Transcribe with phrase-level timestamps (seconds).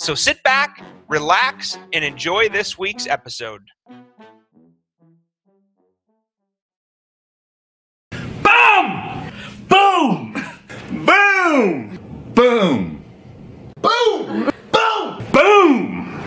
[0.00, 3.60] So sit back, relax, and enjoy this week's episode.
[8.10, 9.30] Boom!
[9.68, 10.32] Boom!
[11.04, 11.98] Boom!
[12.34, 13.02] Boom!
[13.82, 14.50] Boom!
[14.72, 15.30] Boom!
[15.32, 16.22] Boom!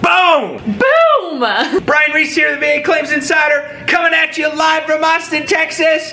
[0.00, 0.78] Boom!
[0.78, 1.84] Boom!
[1.84, 6.12] Brian Reese here, the VA Claims Insider, coming at you live from Austin, Texas.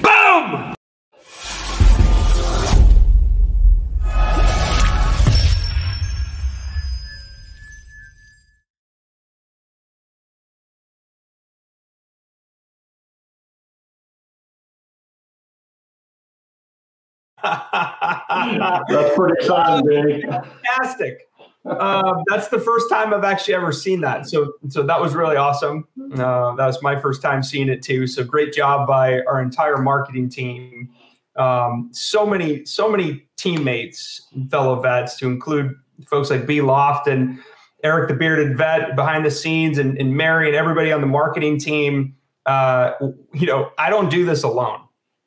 [0.00, 0.67] Boom!
[17.42, 21.28] That's pretty exciting, fantastic.
[21.64, 24.26] Um, that's the first time I've actually ever seen that.
[24.28, 25.86] So, so that was really awesome.
[26.14, 28.06] Uh, that was my first time seeing it too.
[28.06, 30.88] So, great job by our entire marketing team.
[31.36, 35.74] Um, so many, so many teammates, fellow vets, to include
[36.06, 37.38] folks like B Loft and
[37.84, 41.58] Eric, the bearded vet behind the scenes, and, and Mary and everybody on the marketing
[41.58, 42.14] team.
[42.46, 42.92] Uh,
[43.34, 44.80] you know, I don't do this alone.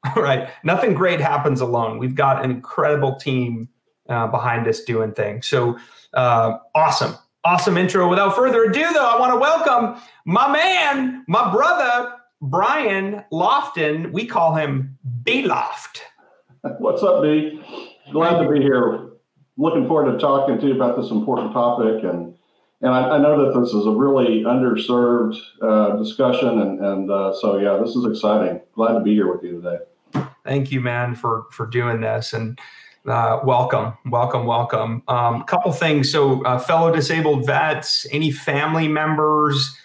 [0.16, 0.50] right?
[0.64, 1.98] Nothing great happens alone.
[1.98, 3.70] We've got an incredible team
[4.10, 5.48] uh, behind us doing things.
[5.48, 5.78] So
[6.14, 8.10] uh, awesome, awesome intro.
[8.10, 14.12] Without further ado, though, I want to welcome my man, my brother, Brian Lofton.
[14.12, 16.02] We call him B Loft.
[16.80, 17.62] What's up, B?
[18.12, 19.10] Glad to be here.
[19.58, 22.34] Looking forward to talking to you about this important topic, and
[22.82, 27.34] and I, I know that this is a really underserved uh, discussion, and and uh,
[27.34, 28.61] so yeah, this is exciting.
[28.73, 29.78] Glad to be here with you today.
[30.44, 32.60] Thank you, man, for for doing this and.
[33.08, 35.02] Uh, welcome, welcome, welcome.
[35.08, 36.12] A um, couple things.
[36.12, 39.76] So, uh, fellow disabled vets, any family members,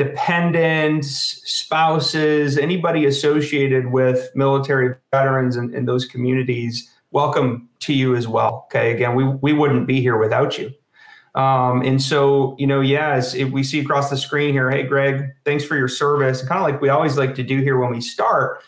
[0.00, 8.26] dependents, spouses, anybody associated with military veterans and, and those communities, welcome to you as
[8.26, 8.66] well.
[8.66, 8.94] Okay.
[8.94, 10.72] Again, we, we wouldn't be here without you.
[11.34, 15.26] Um, and so, you know, yes, if we see across the screen here, hey, Greg,
[15.44, 16.40] thanks for your service.
[16.42, 18.62] Kind of like we always like to do here when we start.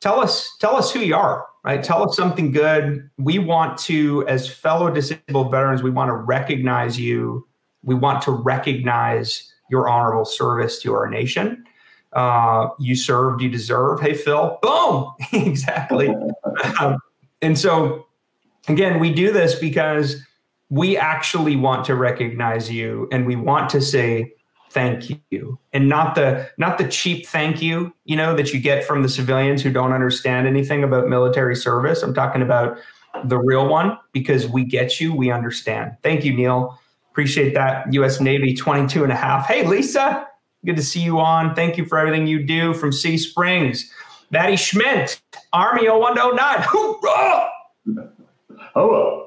[0.00, 1.82] Tell us, tell us who you are, right?
[1.82, 3.10] Tell us something good.
[3.18, 7.46] We want to, as fellow disabled veterans, we want to recognize you.
[7.82, 11.64] We want to recognize your honorable service to our nation.
[12.12, 14.00] Uh, you served, you deserve.
[14.00, 16.08] Hey, Phil, boom, exactly.
[16.80, 16.98] um,
[17.42, 18.06] and so,
[18.68, 20.22] again, we do this because
[20.70, 24.32] we actually want to recognize you and we want to say
[24.70, 28.84] thank you and not the not the cheap thank you you know that you get
[28.84, 32.78] from the civilians who don't understand anything about military service i'm talking about
[33.24, 36.78] the real one because we get you we understand thank you neil
[37.10, 37.92] Appreciate that.
[37.92, 39.46] US Navy 22 and a half.
[39.46, 40.26] Hey, Lisa,
[40.64, 41.54] good to see you on.
[41.54, 43.90] Thank you for everything you do from Sea Springs.
[44.30, 45.20] Maddie Schmidt,
[45.52, 46.56] Army 0109.
[46.60, 47.48] Hoorah!
[48.74, 49.26] Hello.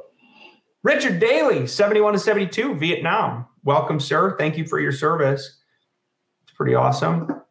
[0.81, 3.45] Richard Daly, 71 to 72, Vietnam.
[3.63, 4.35] Welcome, sir.
[4.37, 5.59] Thank you for your service.
[6.43, 7.41] It's pretty awesome.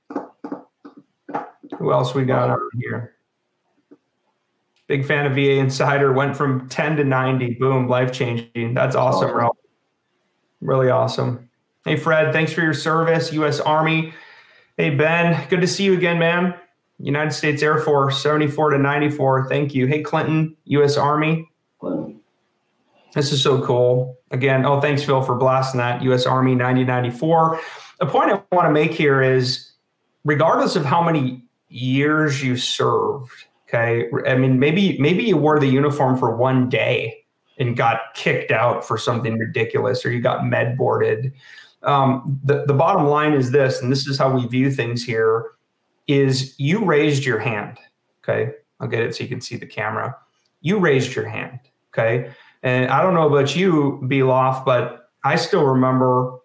[1.78, 3.14] Who else we got on here?
[4.88, 6.12] Big fan of VA Insider.
[6.12, 7.54] Went from 10 to 90.
[7.54, 8.74] Boom, life changing.
[8.74, 9.36] That's awesome, awesome.
[9.36, 9.56] Ralph.
[10.60, 11.48] Really awesome.
[11.84, 13.58] Hey, Fred, thanks for your service, U.S.
[13.58, 14.14] Army.
[14.76, 16.54] Hey, Ben, good to see you again, man.
[16.98, 19.48] United States Air Force, 74 to 94.
[19.48, 19.86] Thank you.
[19.86, 20.96] Hey, Clinton, U.S.
[20.96, 21.50] Army.
[21.80, 22.21] Clinton.
[23.14, 24.18] This is so cool.
[24.30, 26.02] Again, oh, thanks, Phil, for blasting that.
[26.02, 26.24] U.S.
[26.24, 27.60] Army, 9094.
[28.00, 29.72] The point I want to make here is
[30.24, 33.30] regardless of how many years you served,
[33.68, 37.24] okay, I mean, maybe maybe you wore the uniform for one day
[37.58, 41.32] and got kicked out for something ridiculous or you got med boarded.
[41.82, 45.52] Um, the, the bottom line is this, and this is how we view things here,
[46.06, 47.78] is you raised your hand.
[48.22, 48.52] Okay.
[48.80, 50.16] I'll get it so you can see the camera.
[50.60, 51.60] You raised your hand.
[51.92, 52.32] Okay.
[52.62, 56.38] And I don't know about you, B Loft, but I still remember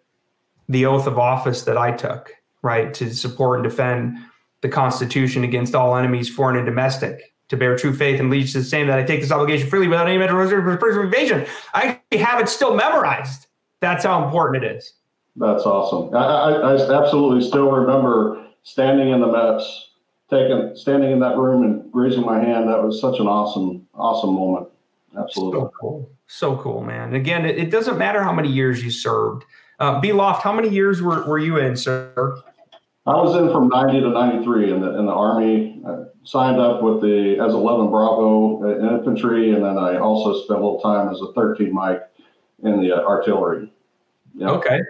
[0.70, 4.18] the oath of office that I took, right, to support and defend
[4.62, 8.60] the Constitution against all enemies, foreign and domestic to bear true faith and allegiance to
[8.60, 11.46] the same, that I take this obligation freely without any mental reserve or evasion.
[11.74, 13.48] I have it still memorized.
[13.80, 14.94] That's how important it is.
[15.38, 16.14] That's awesome.
[16.16, 19.92] I, I, I absolutely still remember standing in the mess,
[20.30, 22.68] taking standing in that room and raising my hand.
[22.68, 24.68] That was such an awesome, awesome moment.
[25.18, 25.62] Absolutely.
[25.62, 26.12] So cool.
[26.28, 27.14] So cool, man.
[27.14, 29.46] Again, it, it doesn't matter how many years you served.
[29.80, 32.42] Uh, B Loft, how many years were, were you in, sir?
[33.06, 35.82] I was in from 90 to 93 in the in the Army.
[35.88, 40.60] I signed up with the as 11 Bravo uh, infantry, and then I also spent
[40.60, 42.02] a little time as a 13 Mike
[42.64, 43.72] in the uh, artillery.
[44.36, 44.50] Yep.
[44.50, 44.82] Okay,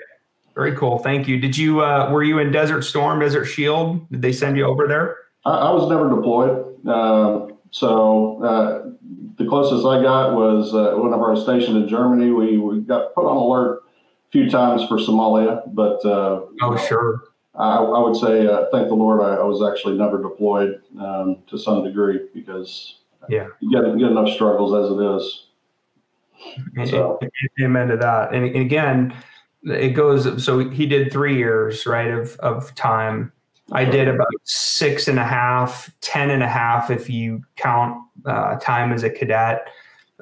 [0.56, 0.98] very cool.
[0.98, 1.40] Thank you.
[1.40, 4.10] Did you uh, were you in Desert Storm, Desert Shield?
[4.10, 5.18] Did they send you over there?
[5.46, 6.88] I, I was never deployed.
[6.88, 8.90] Uh, so uh,
[9.38, 12.32] the closest I got was uh, whenever I was stationed in Germany.
[12.32, 17.24] We we got put on alert a few times for Somalia, but oh sure
[17.58, 21.38] I, I would say, uh, thank the Lord, I, I, was actually never deployed um,
[21.48, 23.00] to some degree because
[23.30, 26.92] yeah, you get, you get enough struggles as it is.
[26.92, 27.20] So.
[27.60, 28.34] Amen to that.
[28.34, 29.16] And, and again,
[29.64, 30.44] it goes.
[30.44, 33.32] So he did three years, right, of of time.
[33.72, 38.56] I did about six and a half, ten and a half if you count uh,
[38.58, 39.68] time as a cadet.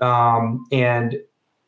[0.01, 1.17] Um, and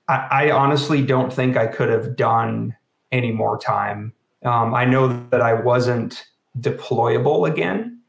[0.08, 2.76] I, I honestly don't think I could have done
[3.12, 4.14] any more time
[4.44, 6.26] um, I know that I wasn't
[6.60, 8.02] deployable again.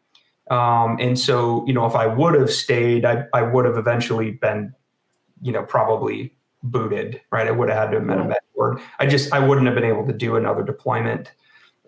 [0.50, 4.32] Um, and so, you know, if I would have stayed, I, I would have eventually
[4.32, 4.72] been,
[5.42, 7.46] you know, probably booted, right?
[7.46, 8.80] I would have had to have been a med board.
[8.98, 11.32] I just, I wouldn't have been able to do another deployment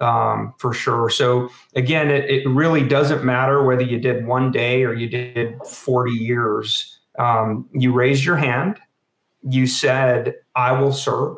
[0.01, 1.11] um, for sure.
[1.11, 5.59] So again, it, it really doesn't matter whether you did one day or you did
[5.67, 6.99] 40 years.
[7.19, 8.79] Um, you raised your hand.
[9.43, 11.37] You said, I will serve.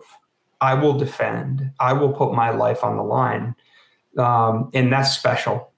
[0.60, 1.72] I will defend.
[1.80, 3.56] I will put my life on the line,
[4.16, 5.72] um, and that's special.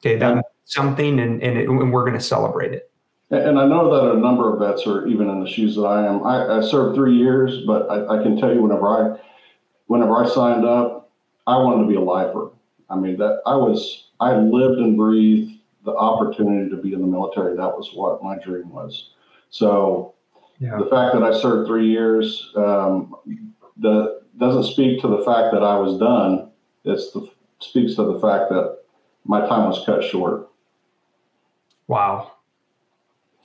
[0.00, 0.42] Okay, that's yeah.
[0.64, 2.90] something, and and, it, and we're going to celebrate it.
[3.30, 6.06] And I know that a number of vets are even in the shoes that I
[6.06, 6.24] am.
[6.24, 9.18] I, I served three years, but I, I, can tell you, whenever I,
[9.86, 11.01] whenever I signed up,
[11.46, 12.50] I wanted to be a lifer.
[12.90, 17.06] I mean, that I was, I lived and breathed the opportunity to be in the
[17.06, 17.56] military.
[17.56, 19.10] That was what my dream was.
[19.50, 20.14] So,
[20.58, 20.78] yeah.
[20.78, 23.16] the fact that I served three years, um,
[23.78, 26.50] the doesn't speak to the fact that I was done.
[26.84, 27.00] It
[27.60, 28.78] speaks to the fact that
[29.24, 30.50] my time was cut short.
[31.86, 32.32] Wow.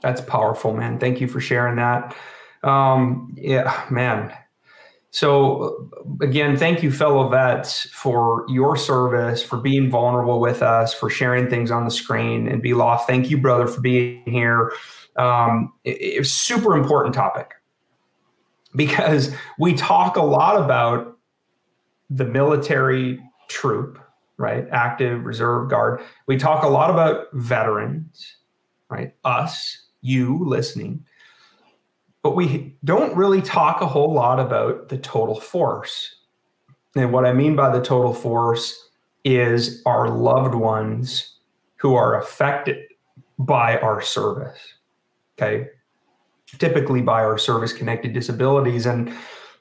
[0.02, 1.00] That's powerful, man.
[1.00, 2.16] Thank you for sharing that.
[2.64, 4.34] Um, yeah, man.
[5.12, 5.90] So,
[6.22, 11.50] again, thank you, fellow vets, for your service, for being vulnerable with us, for sharing
[11.50, 12.48] things on the screen.
[12.48, 14.72] And B Loft, thank you, brother, for being here.
[15.16, 17.54] Um, it, super important topic
[18.76, 21.18] because we talk a lot about
[22.10, 24.00] the military troop,
[24.38, 24.68] right?
[24.72, 26.02] Active, reserve, guard.
[26.28, 28.36] We talk a lot about veterans,
[28.90, 29.14] right?
[29.24, 31.04] Us, you listening.
[32.24, 36.16] But we don't really talk a whole lot about the total force.
[36.96, 38.90] And what I mean by the total force
[39.24, 41.36] is our loved ones
[41.78, 42.78] who are affected
[43.38, 44.60] by our service.
[45.38, 45.68] Okay
[46.60, 48.86] typically by our service connected disabilities.
[48.86, 49.14] And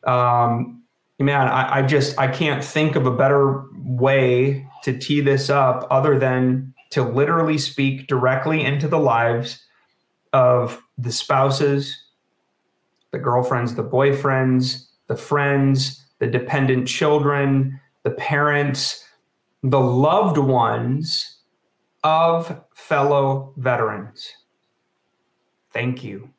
[0.06, 0.82] um,
[1.18, 5.86] man, I, I just I can't think of a better way to tee this up
[5.90, 9.64] other than to literally speak directly into the lives
[10.32, 12.04] of the spouses,
[13.12, 19.04] the girlfriends, the boyfriends, the friends, the dependent children, the parents,
[19.62, 21.40] the loved ones
[22.04, 24.32] of fellow veterans.
[25.72, 26.30] Thank you.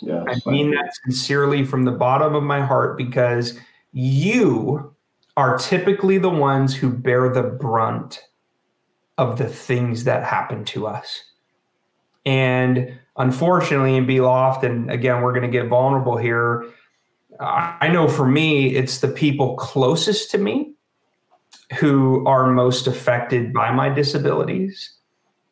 [0.00, 3.58] Yeah, I mean that sincerely from the bottom of my heart because
[3.92, 4.94] you
[5.36, 8.20] are typically the ones who bear the brunt
[9.16, 11.22] of the things that happen to us.
[12.26, 16.64] And unfortunately, in B Loft, and again, we're going to get vulnerable here.
[17.40, 20.74] I know for me, it's the people closest to me
[21.78, 24.92] who are most affected by my disabilities.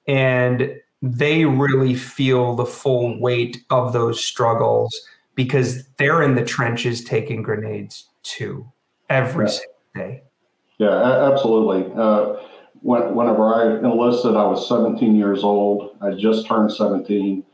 [0.07, 5.01] And they really feel the full weight of those struggles
[5.35, 8.71] because they're in the trenches taking grenades too
[9.09, 9.51] every yeah.
[9.51, 10.23] single day.
[10.79, 11.93] Yeah, absolutely.
[11.97, 12.37] Uh,
[12.81, 15.97] when, whenever I enlisted, I was 17 years old.
[16.01, 17.45] I just turned 17.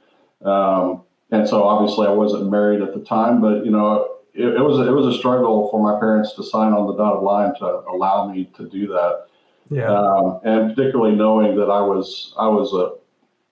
[0.45, 4.61] Um, and so obviously I wasn't married at the time, but you know, it, it,
[4.61, 7.66] was it was a struggle for my parents to sign on the dotted line to
[7.90, 9.26] allow me to do that.
[9.71, 9.92] Yeah.
[9.92, 12.99] Um, and particularly knowing that I was I was a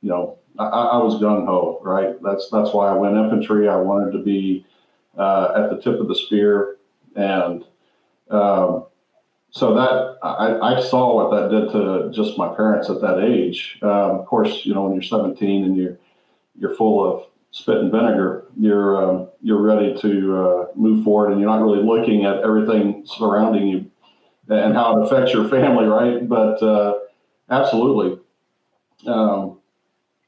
[0.02, 2.14] you know, I, I was gung ho, right?
[2.22, 3.68] That's that's why I went infantry.
[3.68, 4.64] I wanted to be
[5.18, 6.76] uh, at the tip of the spear,
[7.14, 7.64] and
[8.30, 8.86] um,
[9.50, 13.78] so that I, I, saw what that did to just my parents at that age.
[13.82, 15.98] Um, of course, you know, when you're 17 and you're
[16.58, 21.40] you're full of spit and vinegar, you're um, you're ready to uh, move forward, and
[21.40, 23.90] you're not really looking at everything surrounding you
[24.48, 26.28] and how it affects your family, right?
[26.28, 26.98] But uh,
[27.50, 28.20] absolutely.
[29.06, 29.58] Um,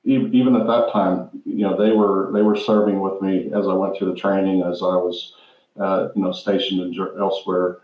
[0.05, 3.75] even at that time, you know, they were they were serving with me as I
[3.75, 5.35] went through the training, as I was,
[5.79, 7.79] uh, you know, stationed in, elsewhere,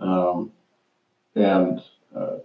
[0.00, 0.52] um,
[1.34, 1.82] and
[2.16, 2.36] uh,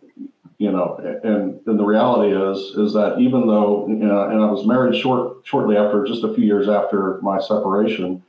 [0.57, 4.51] you know, and, and the reality is is that even though you know, and I
[4.51, 8.21] was married short shortly after, just a few years after my separation,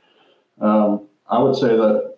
[0.59, 2.17] um, I would say that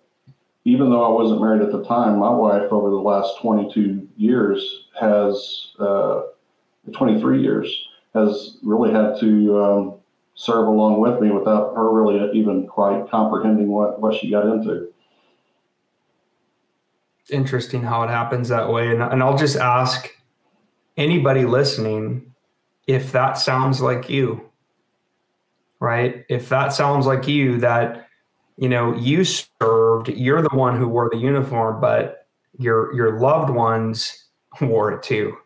[0.64, 4.88] even though I wasn't married at the time, my wife over the last 22 years
[4.98, 6.22] has, uh,
[6.92, 9.94] 23 years, has really had to um,
[10.34, 14.92] serve along with me without her really even quite comprehending what, what she got into.
[17.30, 18.90] Interesting how it happens that way.
[18.90, 20.10] And, and I'll just ask
[20.96, 22.34] anybody listening
[22.86, 24.48] if that sounds like you,
[25.80, 26.24] right?
[26.28, 28.08] If that sounds like you, that,
[28.56, 32.26] you know, you served, you're the one who wore the uniform, but
[32.58, 34.24] your your loved ones
[34.60, 35.36] wore it too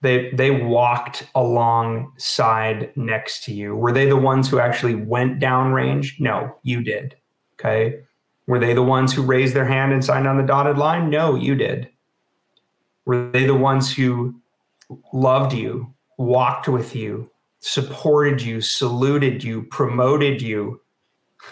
[0.00, 5.72] they they walked alongside next to you were they the ones who actually went down
[5.72, 7.16] range no you did
[7.54, 8.00] okay
[8.50, 11.08] were they the ones who raised their hand and signed on the dotted line?
[11.08, 11.88] No you did.
[13.06, 14.40] Were they the ones who
[15.12, 17.30] loved you walked with you
[17.60, 20.80] supported you saluted you promoted you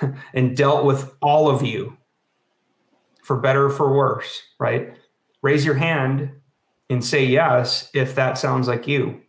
[0.35, 1.97] and dealt with all of you
[3.23, 4.97] for better or for worse right?
[5.41, 6.33] Raise your hand
[6.91, 9.21] and say yes if that sounds like you.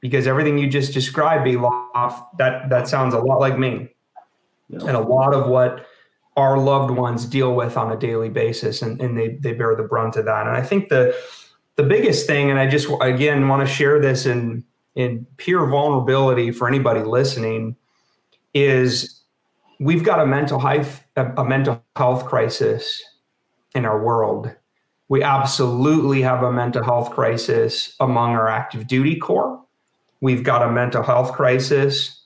[0.00, 3.88] Because everything you just described B Loft, that that sounds a lot like me.
[4.68, 4.80] Yeah.
[4.80, 5.86] and a lot of what
[6.38, 9.82] our loved ones deal with on a daily basis and, and they, they bear the
[9.82, 11.14] brunt of that and i think the
[11.76, 14.64] the biggest thing and i just again want to share this in
[14.94, 17.74] in pure vulnerability for anybody listening
[18.54, 19.20] is
[19.80, 23.02] we've got a mental health a mental health crisis
[23.74, 24.54] in our world
[25.08, 29.58] we absolutely have a mental health crisis among our active duty corps.
[30.20, 32.17] We've got a mental health crisis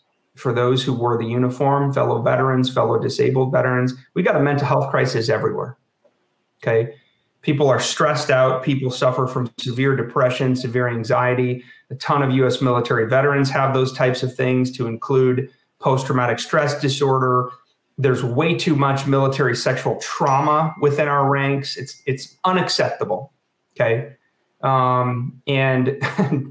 [0.42, 3.94] for those who wore the uniform, fellow veterans, fellow disabled veterans.
[4.14, 5.78] We got a mental health crisis everywhere.
[6.62, 6.94] Okay.
[7.40, 8.62] People are stressed out.
[8.62, 11.64] People suffer from severe depression, severe anxiety.
[11.90, 15.48] A ton of US military veterans have those types of things to include
[15.80, 17.50] post traumatic stress disorder,
[17.98, 21.76] there's way too much military sexual trauma within our ranks.
[21.76, 23.32] It's it's unacceptable.
[23.74, 24.14] Okay,
[24.62, 25.86] um, and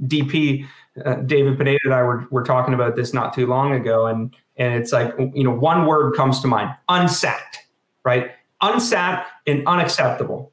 [0.08, 0.68] DP
[1.06, 4.36] uh, David Pineda and I were were talking about this not too long ago, and
[4.58, 7.58] and it's like you know one word comes to mind: unsat,
[8.04, 8.32] right?
[8.62, 10.52] Unsat and unacceptable.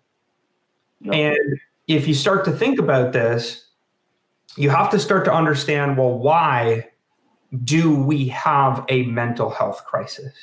[1.01, 1.15] Yep.
[1.15, 3.67] And if you start to think about this,
[4.57, 6.89] you have to start to understand well, why
[7.65, 10.35] do we have a mental health crisis?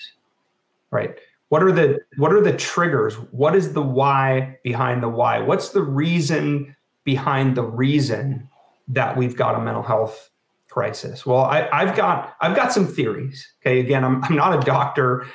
[0.95, 1.17] right?
[1.49, 3.15] What are the what are the triggers?
[3.31, 5.39] What is the why behind the why?
[5.41, 8.49] What's the reason behind the reason
[8.89, 10.29] that we've got a mental health
[10.69, 11.25] crisis?
[11.25, 13.47] Well, I, have got I've got some theories.
[13.61, 15.25] Okay, again, I'm I'm not a doctor,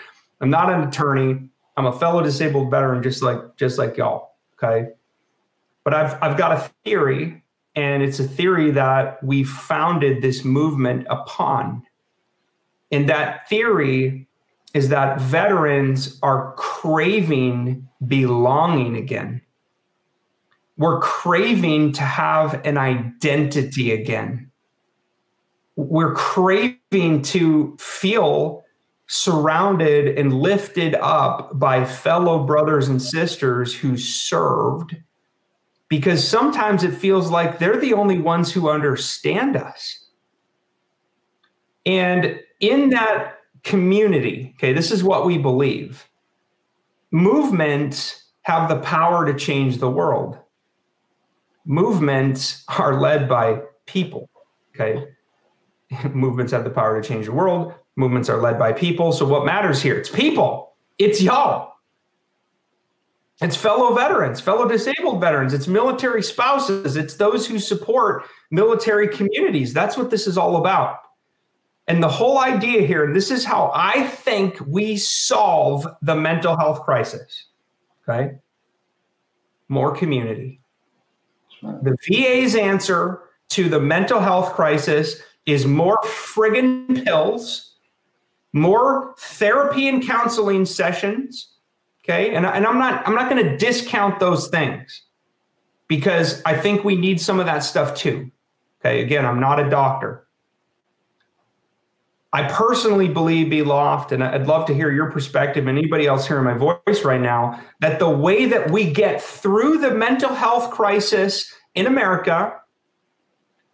[0.40, 4.37] I'm not an attorney, I'm a fellow disabled veteran, just like just like y'all.
[4.62, 4.90] Okay,
[5.85, 7.42] but I've I've got a theory,
[7.75, 11.83] and it's a theory that we founded this movement upon.
[12.92, 14.28] And that theory
[14.75, 19.42] is that veterans are craving belonging again.
[20.81, 24.51] We're craving to have an identity again.
[25.77, 28.65] We're craving to feel
[29.07, 34.97] surrounded and lifted up by fellow brothers and sisters who served
[35.91, 40.07] because sometimes it feels like they're the only ones who understand us.
[41.85, 43.35] And in that
[43.65, 46.09] community, okay, this is what we believe.
[47.11, 50.39] Movements have the power to change the world.
[51.71, 54.29] Movements are led by people,
[54.75, 55.05] okay?
[56.12, 57.73] Movements have the power to change the world.
[57.95, 59.12] Movements are led by people.
[59.12, 59.97] So, what matters here?
[59.97, 61.75] It's people, it's y'all.
[63.41, 69.73] It's fellow veterans, fellow disabled veterans, it's military spouses, it's those who support military communities.
[69.73, 70.97] That's what this is all about.
[71.87, 76.57] And the whole idea here, and this is how I think we solve the mental
[76.57, 77.47] health crisis.
[78.03, 78.39] Okay.
[79.69, 80.60] More community.
[81.62, 87.75] The VA's answer to the mental health crisis is more friggin' pills,
[88.52, 91.49] more therapy and counseling sessions.
[92.05, 92.35] Okay.
[92.35, 95.02] And, and I'm not I'm not going to discount those things
[95.88, 98.31] because I think we need some of that stuff too.
[98.81, 99.02] Okay.
[99.02, 100.26] Again, I'm not a doctor.
[102.33, 106.29] I personally believe, B Loft, and I'd love to hear your perspective and anybody else
[106.29, 110.71] hearing my voice right now, that the way that we get through the mental health
[110.71, 112.53] crisis in America,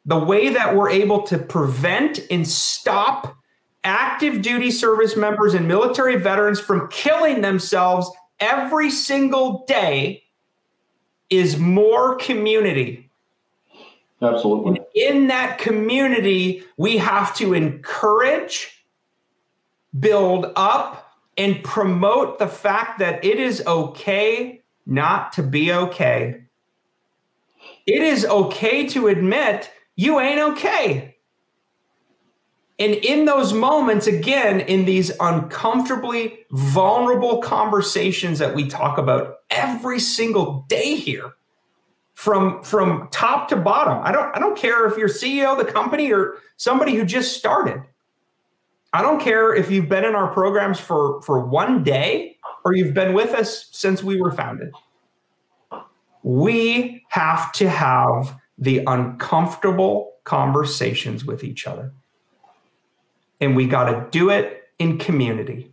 [0.07, 3.37] the way that we're able to prevent and stop
[3.85, 8.11] active duty service members and military veterans from killing themselves
[8.41, 10.23] every single day
[11.29, 13.06] is more community.
[14.35, 14.79] Absolutely.
[14.79, 18.85] And in that community, we have to encourage,
[19.99, 26.43] build up, and promote the fact that it is okay not to be okay.
[27.87, 31.17] It is okay to admit you ain't okay.
[32.79, 39.99] And in those moments, again, in these uncomfortably vulnerable conversations that we talk about every
[39.99, 41.33] single day here,
[42.17, 44.01] from from top to bottom.
[44.03, 47.37] I don't I don't care if you're CEO of the company or somebody who just
[47.37, 47.83] started.
[48.95, 52.95] I don't care if you've been in our programs for for one day or you've
[52.95, 54.73] been with us since we were founded.
[56.23, 61.93] We have to have the uncomfortable conversations with each other.
[63.43, 65.71] And we got to do it in community.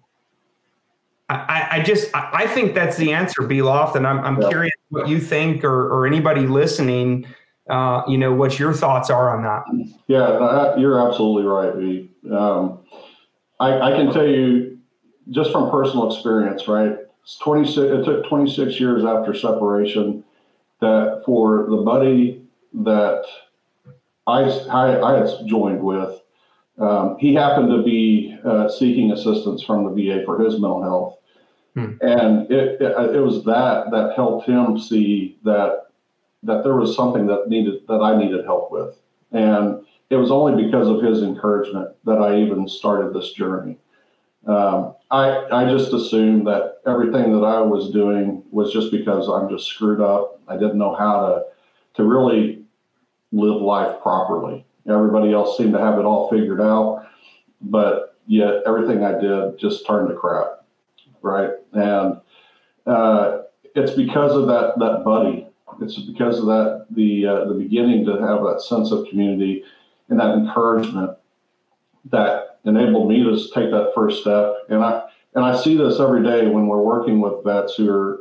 [1.30, 4.50] I, I just I think that's the answer, B Loft, and I'm, I'm yeah.
[4.50, 7.26] curious what you think or, or anybody listening.
[7.70, 9.64] Uh, you know what your thoughts are on that.
[10.08, 12.12] Yeah, you're absolutely right, B.
[12.30, 12.80] Um,
[13.60, 14.78] I, I can tell you
[15.30, 16.98] just from personal experience, right?
[17.24, 17.78] It's 26.
[17.78, 20.26] It took 26 years after separation
[20.82, 23.24] that for the buddy that
[24.28, 26.20] I I, I had joined with,
[26.80, 31.18] um, he happened to be uh, seeking assistance from the VA for his mental health,
[31.76, 31.94] hmm.
[32.02, 35.88] and it, it, it was that that helped him see that
[36.42, 38.98] that there was something that needed that I needed help with,
[39.32, 43.78] and it was only because of his encouragement that I even started this journey.
[44.48, 49.48] Um, I I just assumed that everything that I was doing was just because I'm
[49.48, 50.42] just screwed up.
[50.48, 51.44] I didn't know how to
[51.96, 52.64] to really
[53.32, 54.66] live life properly.
[54.90, 57.08] Everybody else seemed to have it all figured out,
[57.62, 60.66] but yet everything I did just turned to crap,
[61.22, 61.52] right?
[61.72, 62.20] And
[62.86, 63.40] uh,
[63.76, 65.48] it's because of that that buddy.
[65.82, 69.64] It's because of that the uh, the beginning to have that sense of community
[70.10, 71.18] and that encouragement
[72.12, 74.54] that enabled me to take that first step.
[74.70, 75.04] And I
[75.36, 78.20] and I see this every day when we're working with vets who are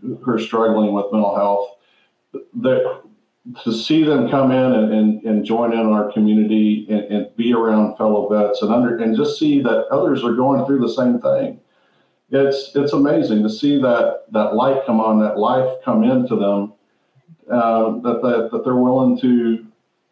[0.00, 1.70] who are struggling with mental health.
[2.62, 3.02] That
[3.62, 7.52] to see them come in and, and, and join in our community and, and, be
[7.52, 11.20] around fellow vets and under and just see that others are going through the same
[11.20, 11.60] thing.
[12.30, 16.72] It's it's amazing to see that that light come on, that life come into them,
[17.50, 19.66] uh, that, that that they're willing to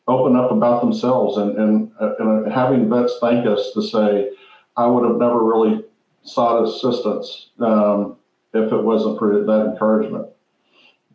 [0.09, 4.31] open up about themselves and and, and having vets thank us to say,
[4.77, 5.85] I would have never really
[6.23, 8.18] sought assistance um,
[8.53, 10.32] if it wasn't for that encouragement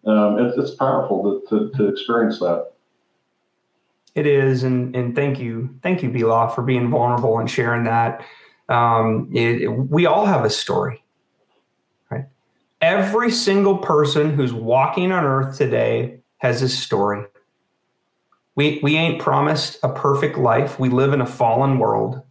[0.07, 2.71] um, it, it's powerful to, to, to, experience that.
[4.15, 7.83] It is, and and thank you, thank you, B Loft, for being vulnerable and sharing
[7.83, 8.25] that.
[8.69, 11.03] Um, it, we all have a story,
[12.09, 12.25] right?
[12.81, 17.25] Every single person who's walking on earth today has a story.
[18.55, 20.79] We we ain't promised a perfect life.
[20.79, 22.21] We live in a fallen world,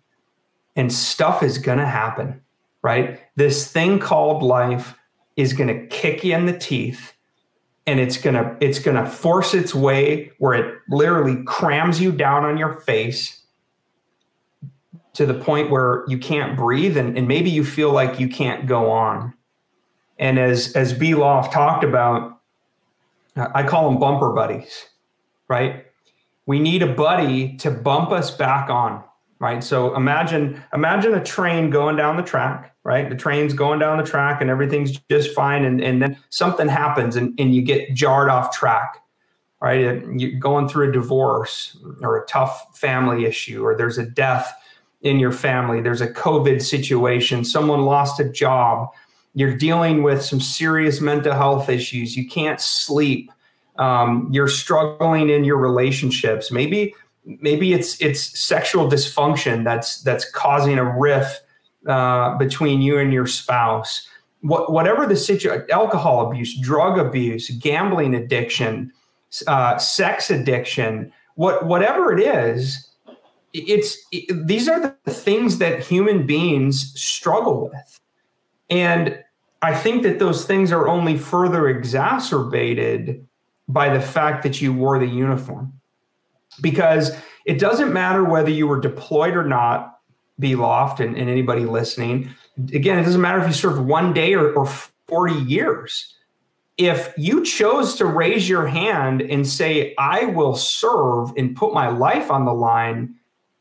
[0.75, 2.41] and stuff is gonna happen,
[2.83, 3.21] right?
[3.37, 4.99] This thing called life
[5.37, 7.13] is gonna kick you in the teeth
[7.87, 12.59] and it's gonna it's gonna force its way where it literally crams you down on
[12.59, 13.43] your face
[15.15, 18.67] to the point where you can't breathe and, and maybe you feel like you can't
[18.67, 19.33] go on.
[20.19, 22.41] And as as b loft talked about
[23.37, 24.87] i call them bumper buddies
[25.49, 25.87] right?
[26.47, 29.05] We need a buddy to bump us back on
[29.39, 29.63] right?
[29.63, 33.11] So imagine imagine a train going down the track right?
[33.11, 35.65] The train's going down the track and everything's just fine.
[35.65, 39.03] And, and then something happens and, and you get jarred off track,
[39.61, 40.05] right?
[40.17, 44.55] You're going through a divorce or a tough family issue, or there's a death
[45.03, 48.89] in your family, there's a COVID situation, someone lost a job,
[49.35, 53.33] you're dealing with some serious mental health issues, you can't sleep.
[53.79, 56.53] Um, you're struggling in your relationships.
[56.53, 56.95] Maybe,
[57.25, 61.43] maybe it's it's sexual dysfunction that's that's causing a rift
[61.89, 64.09] uh, between you and your spouse.
[64.43, 68.93] What, whatever the situation, alcohol abuse, drug abuse, gambling addiction,
[69.47, 72.89] uh, sex addiction, what whatever it is,
[73.53, 78.01] it's it, these are the things that human beings struggle with,
[78.71, 79.19] and
[79.63, 83.27] I think that those things are only further exacerbated
[83.69, 85.73] by the fact that you wore the uniform,
[86.61, 89.96] because it doesn't matter whether you were deployed or not
[90.39, 92.31] B Loft and, and anybody listening.
[92.73, 94.67] Again, it doesn't matter if you served one day or, or
[95.09, 96.15] 40 years.
[96.77, 101.89] If you chose to raise your hand and say, I will serve and put my
[101.89, 103.15] life on the line,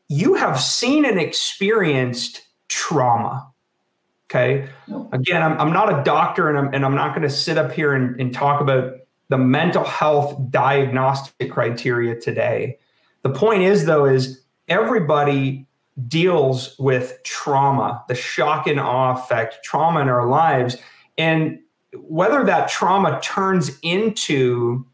[0.08, 3.50] you have seen and experienced trauma.
[4.28, 4.68] Okay.
[5.12, 7.72] Again, I'm, I'm not a doctor and I'm, and I'm not going to sit up
[7.72, 8.94] here and, and talk about
[9.28, 12.78] the mental health diagnostic criteria today.
[13.22, 15.66] The point is, though, is everybody
[16.08, 20.76] deals with trauma, the shock and awe effect, trauma in our lives.
[21.16, 21.58] And
[21.94, 24.86] whether that trauma turns into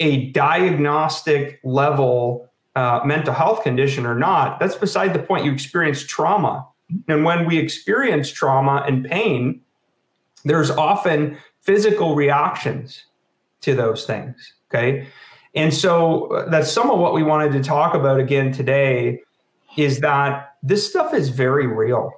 [0.00, 5.46] a diagnostic level uh, mental health condition or not, that's beside the point.
[5.46, 6.66] You experience trauma.
[7.08, 9.62] And when we experience trauma and pain,
[10.44, 13.04] there's often physical reactions
[13.62, 14.52] to those things.
[14.70, 15.08] Okay.
[15.54, 19.22] And so uh, that's some of what we wanted to talk about again today
[19.76, 22.12] is that this stuff is very real.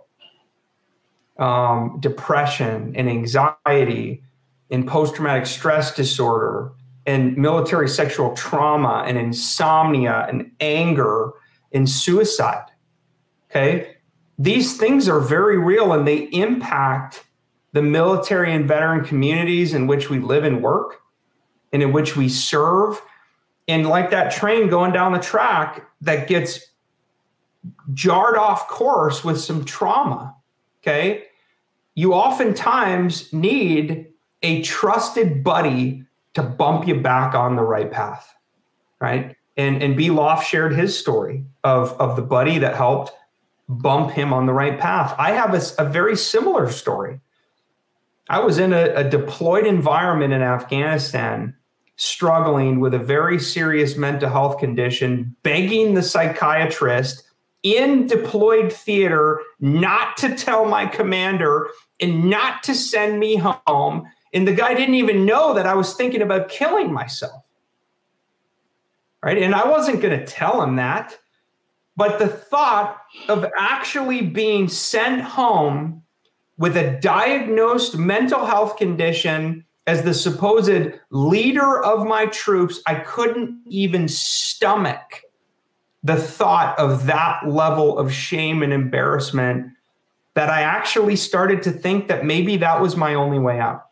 [1.39, 4.25] Um, depression and anxiety
[4.71, 6.73] and post traumatic stress disorder
[7.07, 11.31] and military sexual trauma and insomnia and anger
[11.73, 12.67] and suicide.
[13.51, 13.97] Okay.
[14.39, 17.25] These things are very real and they impact
[17.73, 21.01] the military and veteran communities in which we live and work
[21.73, 23.01] and in which we serve.
[23.67, 26.61] And like that train going down the track that gets
[27.95, 30.35] jarred off course with some trauma,
[30.83, 31.25] okay,
[31.95, 34.07] you oftentimes need
[34.43, 38.35] a trusted buddy to bump you back on the right path,
[39.01, 39.37] right?
[39.57, 40.11] And and B.
[40.11, 43.13] Loft shared his story of of the buddy that helped
[43.69, 45.15] bump him on the right path.
[45.19, 47.21] I have a, a very similar story.
[48.31, 51.55] I was in a, a deployed environment in Afghanistan,
[51.97, 57.25] struggling with a very serious mental health condition, begging the psychiatrist
[57.77, 61.69] in deployed theater not to tell my commander
[62.01, 64.09] and not to send me home.
[64.33, 67.43] And the guy didn't even know that I was thinking about killing myself.
[69.23, 69.39] Right.
[69.39, 71.19] And I wasn't going to tell him that.
[71.97, 76.05] But the thought of actually being sent home
[76.57, 83.63] with a diagnosed mental health condition as the supposed leader of my troops, I couldn't
[83.67, 85.23] even stomach
[86.03, 89.73] the thought of that level of shame and embarrassment
[90.35, 93.87] that I actually started to think that maybe that was my only way out.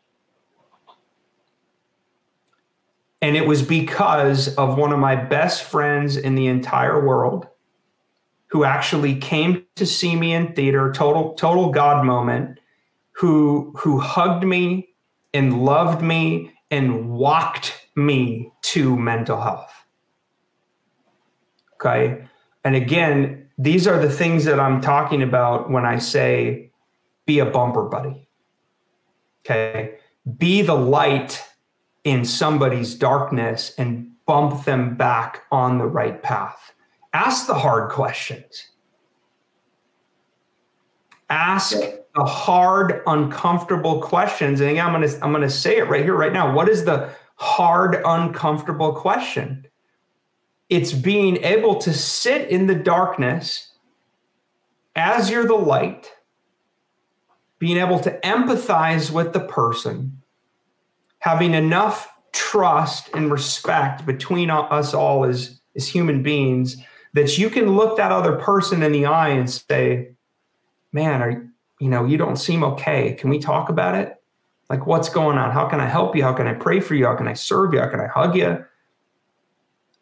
[3.21, 7.49] And it was because of one of my best friends in the entire world
[8.49, 12.61] who actually came to see me in theater, total total God moment,
[13.13, 14.91] who who hugged me
[15.35, 19.76] and loved me and walked me to mental health.
[21.77, 22.27] Okay.
[22.65, 26.71] And again, these are the things that I'm talking about when I say
[27.27, 28.29] be a bumper buddy.
[29.45, 29.99] Okay.
[30.39, 31.43] Be the light
[32.05, 36.73] in somebody's darkness and bump them back on the right path.
[37.13, 38.69] Ask the hard questions.
[41.31, 41.79] Ask
[42.15, 44.61] the hard, uncomfortable questions.
[44.61, 46.53] And I'm gonna I'm gonna say it right here, right now.
[46.55, 49.66] What is the hard, uncomfortable question?
[50.69, 53.73] It's being able to sit in the darkness
[54.95, 56.11] as you're the light,
[57.59, 60.23] being able to empathize with the person,
[61.19, 66.77] having enough trust and respect between us all as, as human beings
[67.15, 70.11] that you can look that other person in the eye and say,
[70.93, 71.47] man, are
[71.81, 73.15] you know, you don't seem okay.
[73.15, 74.15] Can we talk about it?
[74.71, 75.51] Like, what's going on?
[75.51, 76.23] How can I help you?
[76.23, 77.07] How can I pray for you?
[77.07, 77.81] How can I serve you?
[77.81, 78.65] How can I hug you?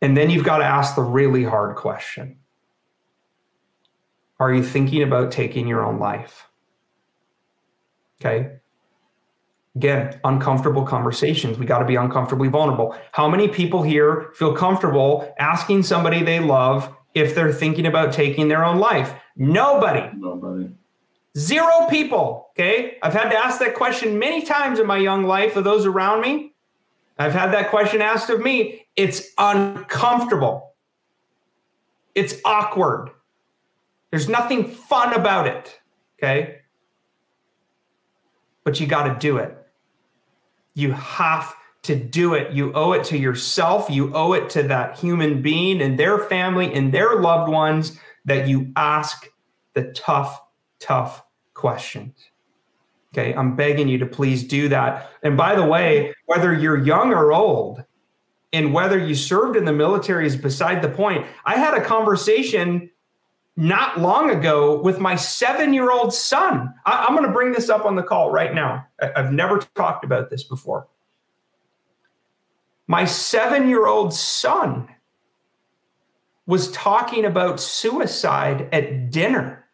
[0.05, 2.37] And then you've got to ask the really hard question
[4.38, 6.47] Are you thinking about taking your own life?
[8.21, 8.57] Okay.
[9.75, 11.57] Again, uncomfortable conversations.
[11.57, 12.95] We got to be uncomfortably vulnerable.
[13.12, 18.49] How many people here feel comfortable asking somebody they love if they're thinking about taking
[18.49, 19.14] their own life?
[19.37, 20.14] Nobody.
[20.19, 20.69] Nobody.
[21.38, 22.51] Zero people.
[22.51, 22.99] Okay.
[23.03, 26.21] I've had to ask that question many times in my young life of those around
[26.21, 26.53] me.
[27.19, 28.84] I've had that question asked of me.
[28.97, 30.75] It's uncomfortable.
[32.15, 33.11] It's awkward.
[34.11, 35.81] There's nothing fun about it.
[36.19, 36.59] Okay.
[38.63, 39.57] But you got to do it.
[40.75, 42.53] You have to do it.
[42.53, 43.91] You owe it to yourself.
[43.91, 48.49] You owe it to that human being and their family and their loved ones that
[48.49, 49.29] you ask
[49.75, 50.41] the tough,
[50.79, 52.15] tough questions.
[53.13, 55.11] Okay, I'm begging you to please do that.
[55.23, 57.85] And by the way, whether you're young or old,
[58.55, 61.27] and whether you served in the military is beside the point.
[61.45, 62.90] I had a conversation
[63.57, 66.73] not long ago with my seven year old son.
[66.87, 68.87] I, am going to bring this up on the call right now.
[69.01, 70.87] I, I've never talked about this before.
[72.87, 74.88] My seven year old son
[76.47, 79.64] was talking about suicide at dinner.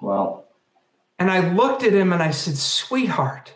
[0.00, 0.44] Wow.
[1.18, 3.54] And I looked at him and I said, Sweetheart,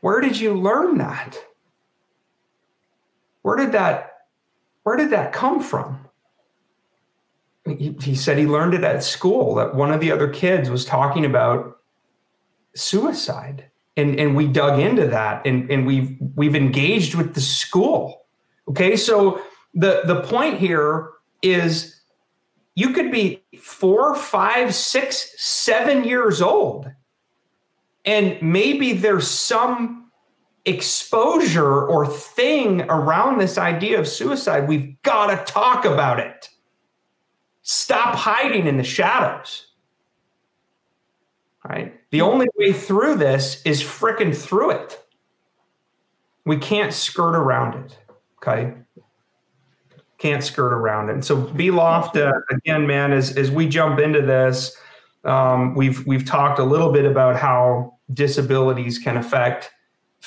[0.00, 1.38] where did you learn that?
[3.46, 4.24] Where did that
[4.82, 6.08] where did that come from?
[7.64, 10.84] He, he said he learned it at school that one of the other kids was
[10.84, 11.76] talking about
[12.74, 18.26] suicide and and we dug into that and and we've we've engaged with the school
[18.68, 19.40] okay so
[19.74, 22.00] the the point here is
[22.74, 26.90] you could be four five six seven years old
[28.04, 30.05] and maybe there's some
[30.66, 36.50] exposure or thing around this idea of suicide we've got to talk about it
[37.62, 39.68] stop hiding in the shadows
[41.68, 45.04] right the only way through this is fricking through it.
[46.44, 47.98] We can't skirt around it.
[48.38, 48.74] Okay.
[50.18, 51.12] Can't skirt around it.
[51.14, 54.76] And so B Loft, uh, again, man, as, as we jump into this,
[55.24, 59.70] um, we've we've talked a little bit about how disabilities can affect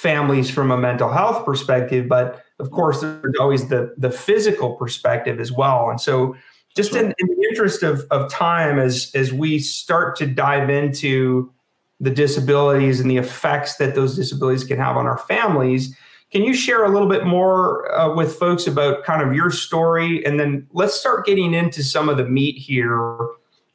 [0.02, 5.40] families from a mental health perspective, but of course there's always the the physical perspective
[5.40, 5.90] as well.
[5.90, 6.36] And so
[6.76, 11.52] just in, in the interest of, of time as as we start to dive into
[12.00, 15.96] the disabilities and the effects that those disabilities can have on our families.
[16.32, 20.24] Can you share a little bit more uh, with folks about kind of your story?
[20.26, 23.18] And then let's start getting into some of the meat here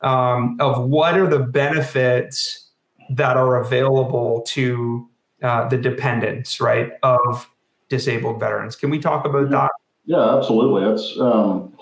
[0.00, 2.70] um, of what are the benefits
[3.10, 5.06] that are available to
[5.44, 7.48] uh, the dependents, right, of
[7.88, 8.74] disabled veterans.
[8.74, 9.70] Can we talk about that?
[10.07, 10.90] Yeah, absolutely.
[10.90, 11.76] It's um,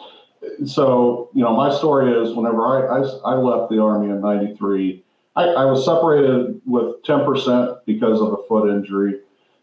[0.66, 5.04] so you know my story is whenever I, I, I left the army in '93.
[5.34, 9.20] I, I was separated with 10% because of a foot injury.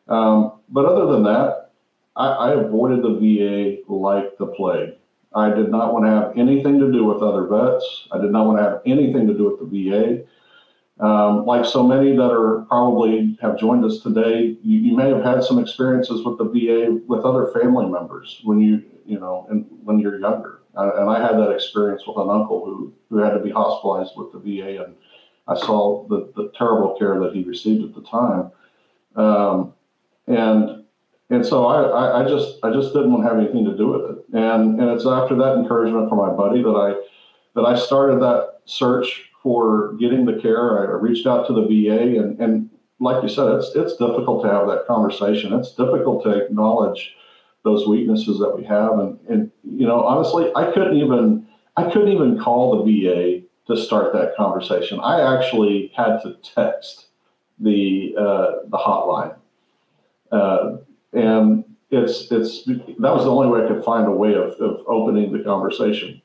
[0.08, 1.72] Um, but other than that,
[2.16, 4.96] I, I, avoided the VA like the plague.
[5.36, 8.08] I did not want to have anything to do with other vets.
[8.12, 10.24] I did not want to have anything to do with the VA.
[11.00, 15.24] Um, like so many that are probably have joined us today, you, you, may have
[15.24, 19.66] had some experiences with the VA with other family members when you you know and
[19.84, 20.60] when you're younger.
[20.76, 24.12] Uh, and I had that experience with an uncle who who had to be hospitalized
[24.18, 24.96] with the VA and
[25.50, 28.52] I saw the, the terrible care that he received at the time.
[29.16, 29.74] Um,
[30.28, 30.84] and
[31.32, 34.12] and so I, I, just I just didn't want to have anything to do with
[34.12, 34.26] it.
[34.34, 37.02] And and it's after that encouragement from my buddy that I
[37.56, 40.80] that I started that search for getting the care.
[40.80, 44.50] I reached out to the VA and, and like you said, it's it's difficult to
[44.50, 45.54] have that conversation.
[45.54, 47.16] It's difficult to acknowledge
[47.64, 49.00] those weaknesses that we have.
[49.00, 51.48] And and you know, honestly, I couldn't even
[51.78, 55.00] I couldn't even call the VA to start that conversation.
[55.00, 57.08] I actually had to text
[57.60, 59.36] the uh, the hotline,
[60.32, 60.78] uh,
[61.14, 64.84] and it's it's that was the only way I could find a way of, of
[64.88, 66.22] opening the conversation.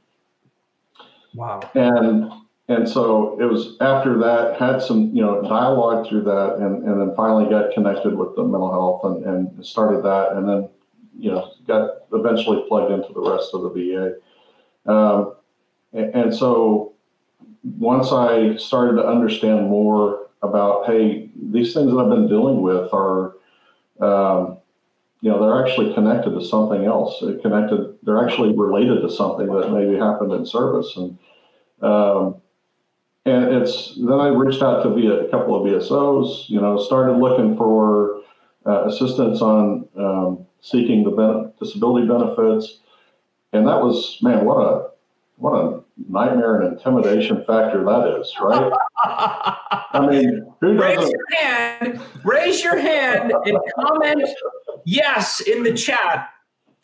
[1.34, 1.68] Wow.
[1.74, 2.30] And
[2.68, 7.00] and so it was after that had some you know dialogue through that, and and
[7.00, 10.68] then finally got connected with the mental health and and started that, and then
[11.18, 14.90] you know got eventually plugged into the rest of the VA.
[14.90, 15.34] Um,
[15.92, 16.94] and, and so
[17.78, 22.92] once I started to understand more about, hey, these things that I've been dealing with
[22.92, 23.36] are,
[24.00, 24.58] um,
[25.22, 27.18] you know, they're actually connected to something else.
[27.20, 30.94] They're connected, they're actually related to something that maybe happened in service.
[30.96, 31.18] And,
[31.80, 32.42] um,
[33.26, 37.16] and it's then I reached out to via a couple of VSOs, you know, started
[37.16, 38.20] looking for
[38.66, 42.80] uh, assistance on um, seeking the ben- disability benefits.
[43.52, 44.90] And that was, man, what a,
[45.36, 48.72] what a nightmare and intimidation factor that is, right?
[49.04, 54.28] I mean, who raise your hand, raise your hand and comment
[54.84, 56.33] yes in the chat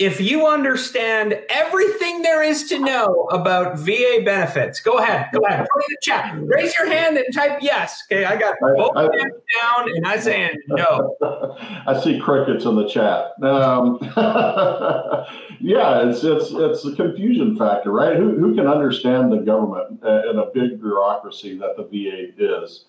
[0.00, 5.28] if you understand everything there is to know about VA benefits, go ahead.
[5.30, 5.66] Go ahead.
[5.70, 6.34] Put in the chat.
[6.40, 8.02] Raise your hand and type yes.
[8.10, 11.16] Okay, I got both I, hands down and I'm saying no.
[11.86, 13.32] I see crickets in the chat.
[13.44, 13.98] Um,
[15.60, 18.16] yeah, it's it's it's a confusion factor, right?
[18.16, 22.86] Who who can understand the government and a big bureaucracy that the VA is,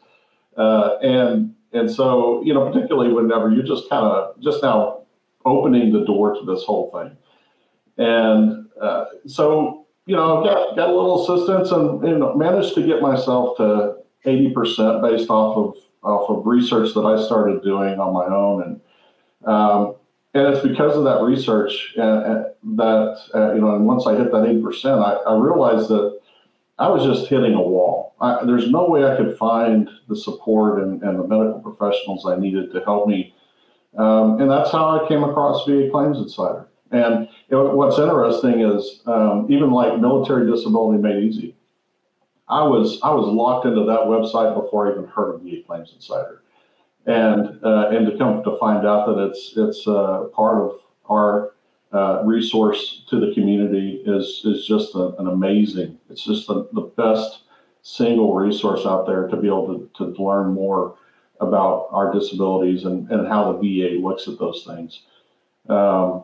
[0.55, 5.00] uh, and and so you know, particularly whenever you just kind of just now
[5.45, 7.17] opening the door to this whole thing.
[7.97, 12.01] And uh, so, you know, got, got a little assistance and
[12.37, 17.61] managed to get myself to 80% based off of off of research that I started
[17.61, 18.63] doing on my own.
[18.63, 18.81] And
[19.47, 19.95] um,
[20.33, 22.43] and it's because of that research uh, uh
[22.75, 26.19] that, uh, you know, and once I hit that 80%, I, I realized that
[26.79, 28.15] I was just hitting a wall.
[28.21, 32.37] I, there's no way I could find the support and, and the medical professionals I
[32.37, 33.33] needed to help me
[33.97, 36.67] um, and that's how I came across VA Claims Insider.
[36.91, 41.55] And you know, what's interesting is um, even like military disability made easy.
[42.47, 45.93] I was I was locked into that website before I even heard of VA Claims
[45.93, 46.43] Insider,
[47.05, 51.53] and uh, and to come to find out that it's it's uh, part of our
[51.93, 55.97] uh, resource to the community is is just a, an amazing.
[56.09, 57.43] It's just the, the best
[57.83, 60.97] single resource out there to be able to, to learn more
[61.41, 65.03] about our disabilities and, and how the VA looks at those things.
[65.67, 66.23] Um,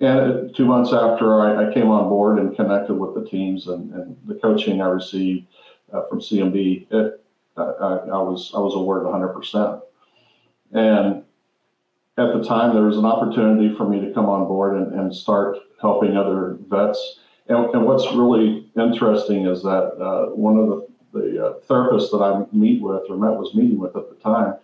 [0.00, 3.92] and two months after I, I, came on board and connected with the teams and,
[3.94, 5.46] and the coaching I received
[5.92, 7.24] uh, from CMB, it,
[7.56, 9.82] I, I, was I was awarded 100%.
[10.72, 11.22] And
[12.18, 15.14] at the time, there was an opportunity for me to come on board and, and
[15.14, 17.20] start helping other vets.
[17.48, 22.22] And, and, what's really interesting is that uh, one of the, the uh, therapists that
[22.22, 24.54] I meet with or met was meeting with at the time,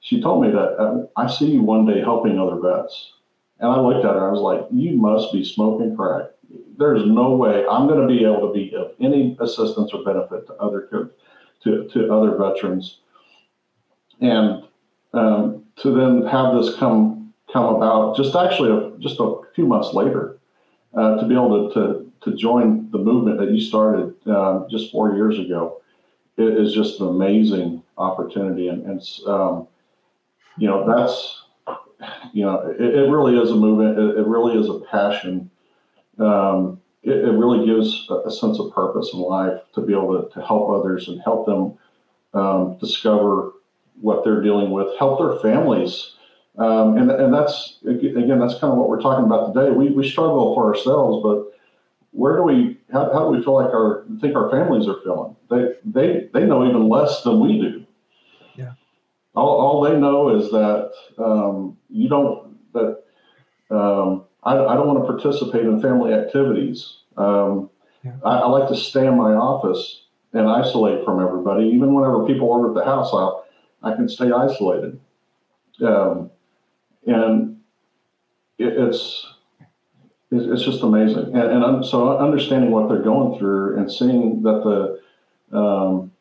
[0.00, 3.12] she told me that uh, I see you one day helping other vets.
[3.58, 6.26] And I looked at her, I was like, you must be smoking crack.
[6.78, 10.46] There's no way I'm going to be able to be of any assistance or benefit
[10.46, 11.10] to other
[11.62, 13.00] to, to other veterans.
[14.20, 14.64] And
[15.14, 19.94] um, to then have this come come about just actually a, just a few months
[19.94, 20.38] later
[20.94, 24.90] uh, to be able to, to, to join the movement that you started um, just
[24.90, 25.80] four years ago
[26.36, 29.66] it is just an amazing opportunity and, and um,
[30.58, 31.42] you know that's
[32.32, 35.50] you know it, it, really is a movement it, it really is a passion
[36.18, 40.22] um, it, it, really gives a, a, sense of purpose in life to be able
[40.22, 41.78] to, to help others and help them
[42.34, 43.52] um, discover
[44.00, 46.12] what they're dealing with, help their families.
[46.58, 49.70] Um, and, and that's, again, that's kind of what we're talking about today.
[49.70, 51.58] We, we struggle for ourselves, but
[52.12, 55.34] where do we, how, how do we feel like our, think our families are feeling?
[55.50, 57.86] They, they, they know even less than we do.
[58.54, 58.72] Yeah.
[59.34, 63.02] All, all they know is that um, you don't, that
[63.70, 66.98] um, I, I don't want to participate in family activities.
[67.16, 67.70] Um,
[68.04, 68.12] yeah.
[68.24, 71.64] I, I, like to stay in my office and isolate from everybody.
[71.68, 73.46] Even whenever people over at the house, I'll,
[73.82, 75.00] I can stay isolated.
[75.82, 76.30] Um,
[77.06, 77.58] and
[78.58, 79.26] it, it's
[80.44, 81.36] it's just amazing.
[81.36, 86.12] And, and so understanding what they're going through and seeing that the um,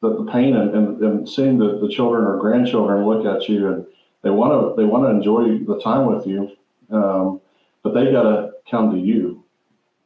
[0.00, 3.72] the, the pain and, and, and seeing the, the children or grandchildren look at you
[3.72, 3.86] and
[4.22, 6.50] they want to they want to enjoy the time with you,
[6.90, 7.40] um,
[7.82, 9.42] but they got to come to you,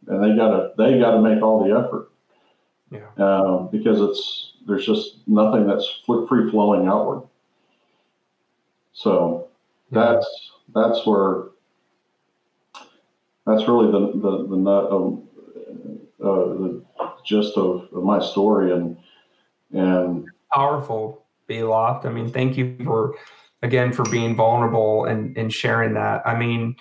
[0.07, 2.11] and they got to they got to make all the effort.
[2.90, 3.09] Yeah.
[3.19, 7.23] Um, because it's there's just nothing that's free flowing outward.
[8.93, 9.49] So
[9.90, 11.47] that's that's where
[13.47, 15.23] that's really the the, the nut of
[16.23, 16.85] uh, the
[17.25, 18.97] gist of, of, my story and
[19.73, 22.07] and powerful B Loft.
[22.07, 23.15] I mean, thank you for
[23.63, 26.27] again for being vulnerable and and sharing that.
[26.27, 26.77] I mean,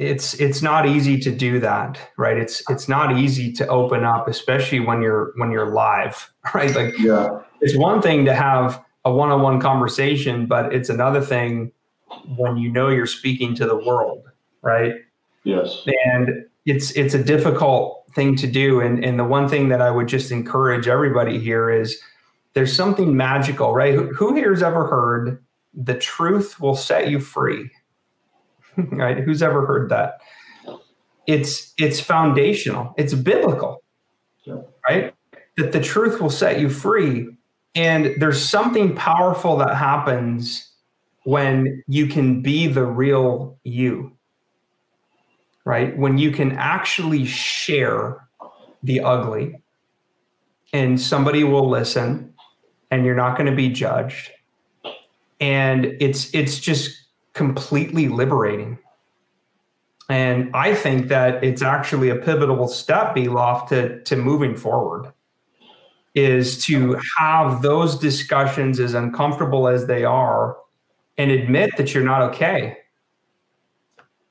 [0.00, 4.26] it's it's not easy to do that right it's it's not easy to open up
[4.28, 9.12] especially when you're when you're live right like yeah it's one thing to have a
[9.12, 11.70] one-on-one conversation but it's another thing
[12.36, 14.24] when you know you're speaking to the world
[14.62, 14.94] right
[15.44, 19.80] yes and it's it's a difficult thing to do and and the one thing that
[19.80, 22.00] i would just encourage everybody here is
[22.54, 27.70] there's something magical right who, who here's ever heard the truth will set you free
[28.92, 29.18] right?
[29.18, 30.20] Who's ever heard that?
[31.26, 32.94] It's it's foundational.
[32.96, 33.82] It's biblical,
[34.44, 34.62] yeah.
[34.88, 35.14] right?
[35.56, 37.28] That the truth will set you free,
[37.74, 40.68] and there's something powerful that happens
[41.24, 44.16] when you can be the real you,
[45.70, 45.96] right?
[45.96, 48.26] When you can actually share
[48.82, 49.62] the ugly,
[50.72, 52.34] and somebody will listen,
[52.90, 54.32] and you're not going to be judged,
[55.40, 56.90] and it's it's just
[57.34, 58.78] completely liberating.
[60.08, 65.12] And I think that it's actually a pivotal step, B Loft, to, to moving forward
[66.16, 70.56] is to have those discussions as uncomfortable as they are
[71.16, 72.76] and admit that you're not okay.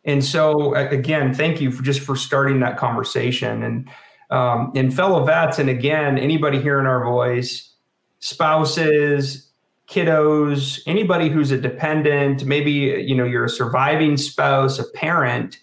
[0.05, 3.89] And so again, thank you for just for starting that conversation and
[4.31, 7.73] um, and fellow vets, and again, anybody hearing our voice,
[8.19, 9.49] spouses,
[9.89, 15.57] kiddos, anybody who's a dependent, maybe you know you're a surviving spouse, a parent,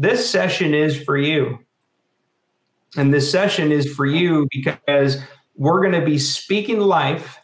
[0.00, 1.58] this session is for you.
[2.96, 5.18] And this session is for you because
[5.56, 7.38] we're going to be speaking life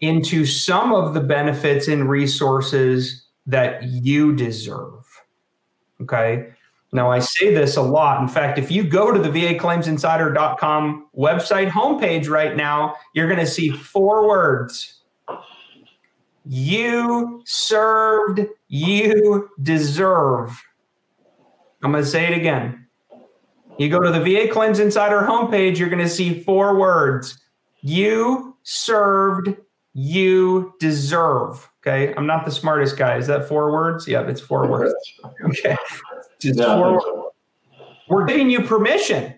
[0.00, 5.03] into some of the benefits and resources that you deserve.
[6.02, 6.52] Okay.
[6.92, 8.22] Now, I say this a lot.
[8.22, 13.46] In fact, if you go to the VAClaimsInsider.com website homepage right now, you're going to
[13.46, 15.00] see four words
[16.46, 20.62] you served, you deserve.
[21.82, 22.86] I'm going to say it again.
[23.78, 27.38] You go to the VA Claims Insider homepage, you're going to see four words
[27.80, 29.56] You served,
[29.94, 31.68] you deserve.
[31.86, 32.14] Okay.
[32.16, 33.16] I'm not the smartest guy.
[33.16, 34.08] Is that four words?
[34.08, 34.94] Yeah, it's four words.
[35.44, 35.76] Okay.
[36.40, 37.04] Yeah, four words.
[38.08, 39.34] We're giving you permission.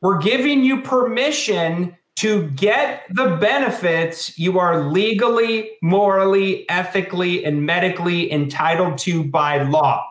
[0.00, 8.32] We're giving you permission to get the benefits you are legally, morally, ethically, and medically
[8.32, 10.04] entitled to by law.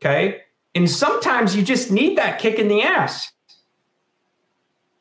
[0.00, 0.40] Okay.
[0.74, 3.30] And sometimes you just need that kick in the ass.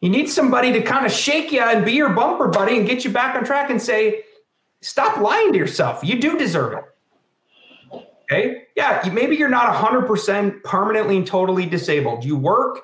[0.04, 3.06] You need somebody to kind of shake you and be your bumper buddy and get
[3.06, 4.24] you back on track and say,
[4.82, 6.04] stop lying to yourself.
[6.04, 8.04] You do deserve it.
[8.30, 8.64] Okay.
[8.76, 9.10] Yeah.
[9.14, 12.26] Maybe you're not 100% permanently and totally disabled.
[12.26, 12.82] You work,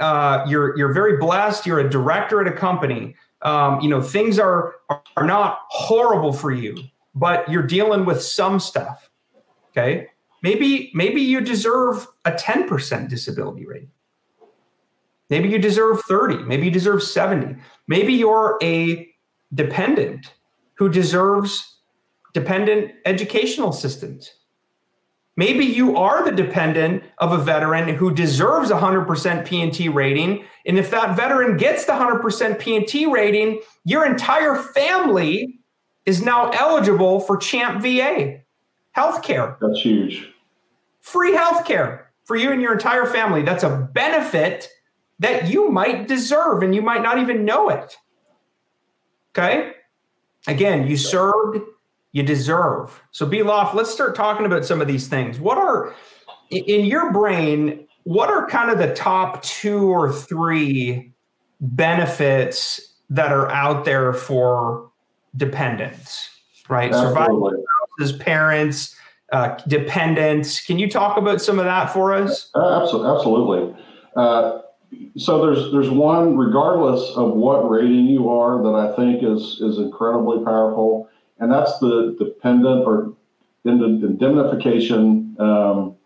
[0.00, 1.66] uh, you're, you're very blessed.
[1.66, 3.16] You're a director at a company.
[3.42, 4.76] Um, you know, things are,
[5.14, 6.78] are not horrible for you,
[7.14, 9.10] but you're dealing with some stuff.
[9.72, 10.06] Okay.
[10.42, 13.90] Maybe, maybe you deserve a 10% disability rate.
[15.32, 16.44] Maybe you deserve 30.
[16.44, 17.56] Maybe you deserve 70.
[17.88, 19.08] Maybe you're a
[19.54, 20.34] dependent
[20.74, 21.78] who deserves
[22.34, 24.30] dependent educational assistance.
[25.38, 30.44] Maybe you are the dependent of a veteran who deserves a 100% P&T rating.
[30.66, 35.60] And if that veteran gets the 100% P&T rating, your entire family
[36.04, 38.40] is now eligible for CHAMP VA
[38.94, 40.28] healthcare That's huge.
[41.00, 43.40] free health care for you and your entire family.
[43.40, 44.68] That's a benefit
[45.22, 47.96] that you might deserve and you might not even know it.
[49.30, 49.72] Okay.
[50.48, 51.58] Again, you served,
[52.10, 53.00] you deserve.
[53.12, 55.38] So, B Loft, let's start talking about some of these things.
[55.38, 55.94] What are,
[56.50, 61.12] in your brain, what are kind of the top two or three
[61.60, 64.90] benefits that are out there for
[65.36, 66.28] dependents,
[66.68, 66.92] right?
[66.92, 67.64] Survival Absolutely.
[68.00, 68.96] as parents,
[69.30, 70.60] uh, dependents.
[70.66, 72.50] Can you talk about some of that for us?
[72.56, 73.16] Uh, absolutely.
[73.16, 73.84] Absolutely.
[74.16, 74.58] Uh,
[75.16, 79.78] so there's there's one, regardless of what rating you are, that I think is is
[79.78, 83.14] incredibly powerful, and that's the dependent or
[83.64, 85.96] indemnification um,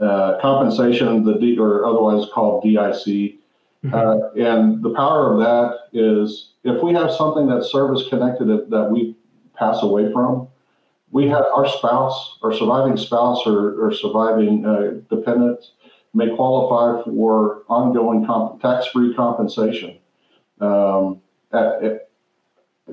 [0.00, 3.36] uh, compensation, the D, or otherwise called DIC.
[3.92, 8.90] Uh, and the power of that is if we have something that's service connected that,
[8.90, 9.16] we
[9.54, 10.48] pass away from,
[11.10, 15.64] we have our spouse, our surviving spouse, or, or surviving uh, dependent
[16.14, 19.98] may qualify for ongoing comp- tax-free compensation.
[20.60, 21.20] Um,
[21.52, 22.06] at, at-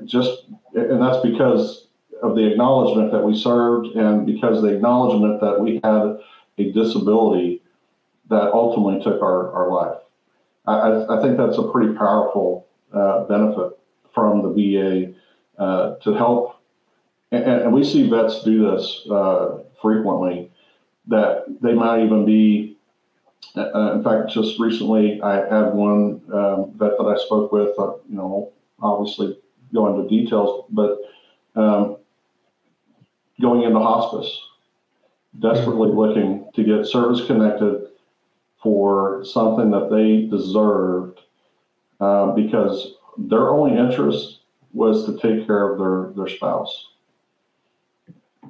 [0.04, 0.44] just,
[0.74, 1.88] and that's because
[2.22, 6.18] of the acknowledgement that we served, and because the acknowledgement that we had
[6.58, 7.62] a disability
[8.28, 9.98] that ultimately took our, our life.
[10.66, 13.78] I, I, think that's a pretty powerful uh, benefit
[14.14, 15.14] from the VA
[15.60, 16.58] uh, to help
[17.30, 20.50] and, and we see vets do this uh, frequently.
[21.06, 22.76] That they might even be.
[23.56, 27.70] Uh, in fact, just recently, I had one um, vet that I spoke with.
[27.78, 29.38] Uh, you know, obviously
[29.74, 30.98] go into details, but
[31.56, 31.96] um,
[33.40, 34.40] going into hospice,
[35.38, 37.88] desperately looking to get service connected
[38.62, 41.20] for something that they deserved
[42.00, 44.40] uh, because their only interest
[44.72, 46.88] was to take care of their, their spouse.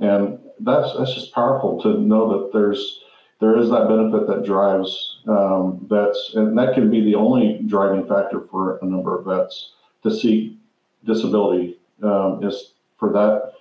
[0.00, 3.00] And that's, that's just powerful to know that there's,
[3.40, 8.06] there is that benefit that drives um, vets, and that can be the only driving
[8.06, 9.72] factor for a number of vets
[10.02, 10.56] to seek
[11.04, 13.52] disability um, is for that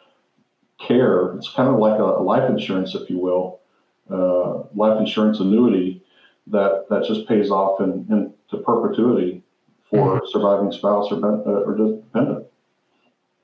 [0.79, 1.33] care.
[1.35, 3.59] It's kind of like a, a life insurance, if you will,
[4.09, 6.01] uh, life insurance annuity
[6.47, 9.43] that that just pays off in, into perpetuity
[9.89, 12.47] for surviving spouse or, uh, or dependent.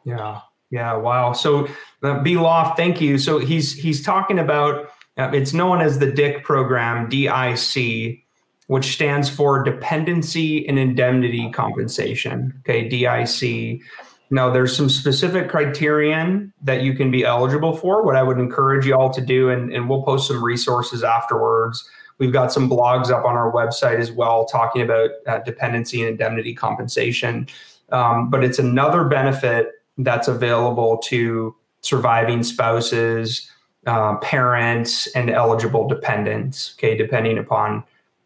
[0.03, 0.41] Yeah.
[0.69, 0.95] Yeah.
[0.95, 1.33] Wow.
[1.33, 1.67] So,
[2.01, 3.17] uh, B Loft, thank you.
[3.17, 8.23] So he's he's talking about it's known as the DIC program, DIC,
[8.67, 12.53] which stands for Dependency and Indemnity Compensation.
[12.59, 13.81] Okay, DIC.
[14.29, 18.03] Now, there's some specific criterion that you can be eligible for.
[18.03, 21.87] What I would encourage you all to do, and, and we'll post some resources afterwards.
[22.17, 26.11] We've got some blogs up on our website as well talking about uh, dependency and
[26.11, 27.47] indemnity compensation.
[27.91, 33.51] Um, but it's another benefit that's available to surviving spouses,
[33.85, 37.83] uh, parents, and eligible dependents, okay, depending upon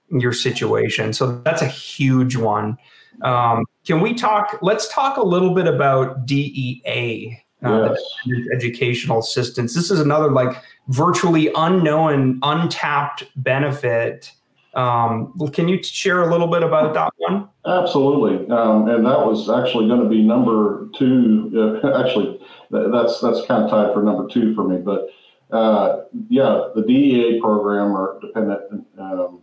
[0.10, 1.14] your situation.
[1.14, 2.78] So that's a huge one.
[3.24, 4.60] Um, can we talk?
[4.62, 7.96] Let's talk a little bit about DEA, uh,
[8.26, 8.48] Yes.
[8.54, 9.74] Educational Assistance.
[9.74, 14.32] This is another like virtually unknown, untapped benefit.
[14.76, 17.50] Um, can you share a little bit about that one?
[17.66, 21.80] Absolutely, um, and that was actually going to be number two.
[21.84, 22.40] Uh, actually,
[22.70, 24.78] that's that's kind of tied for number two for me.
[24.78, 25.08] But
[25.52, 29.42] uh, yeah, the DEA program or Dependent um,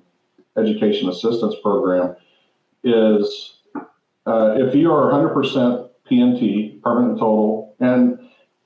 [0.57, 2.16] Education Assistance Program
[2.82, 3.59] is
[4.26, 8.18] uh, if you are 100% PNT, permanent total, and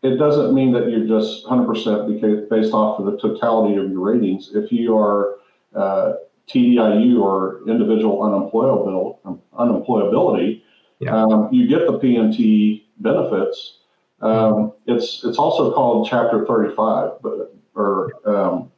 [0.02, 4.50] it doesn't mean that you're just 100% based off of the totality of your ratings.
[4.54, 5.36] If you are
[5.74, 6.14] uh,
[6.48, 10.62] TDIU or individual unemployability, unemployability
[11.00, 11.16] yeah.
[11.16, 13.78] um, you get the PNT benefits.
[14.20, 18.70] Um, it's it's also called Chapter 35, but or um,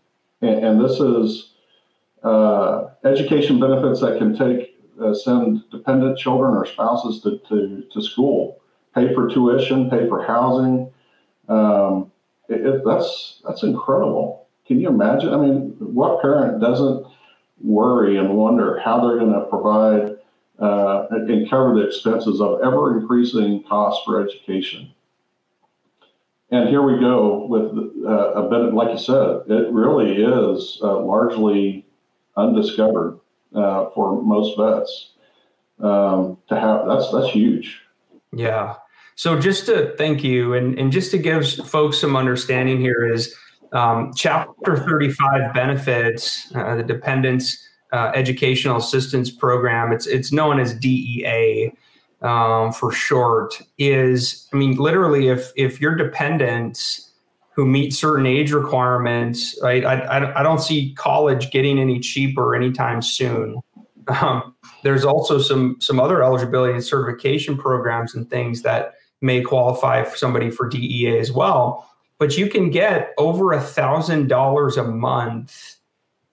[0.42, 1.54] and, and, this is
[2.22, 8.02] uh, education benefits that can take uh, send dependent children or spouses to, to, to
[8.02, 8.60] school,
[8.94, 10.92] pay for tuition, pay for housing.
[11.48, 12.12] Um,
[12.48, 14.46] it, it, that's that's incredible.
[14.66, 15.32] Can you imagine?
[15.32, 17.06] I mean, what parent doesn't
[17.62, 20.16] worry and wonder how they're going to provide
[20.58, 24.92] uh, and cover the expenses of ever increasing costs for education.
[26.52, 27.70] And here we go with
[28.04, 31.86] uh, a bit, like you said, it really is uh, largely
[32.36, 33.20] undiscovered
[33.54, 35.12] uh, for most vets.
[35.78, 37.80] Um, to have that's that's huge.
[38.34, 38.74] Yeah.
[39.14, 43.34] So just to thank you, and and just to give folks some understanding here is
[43.72, 49.92] um, Chapter 35 benefits uh, the dependents uh, educational assistance program.
[49.92, 51.72] It's it's known as DEA
[52.22, 53.60] um, for short.
[53.78, 57.10] Is I mean, literally, if if your dependents
[57.52, 59.84] who meet certain age requirements, right?
[59.84, 63.60] I, I, I don't see college getting any cheaper anytime soon.
[64.08, 70.02] Um, there's also some some other eligibility and certification programs and things that may qualify
[70.04, 71.88] for somebody for DEA as well.
[72.18, 75.76] But you can get over a thousand dollars a month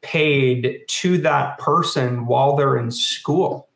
[0.02, 3.67] paid to that person while they're in school,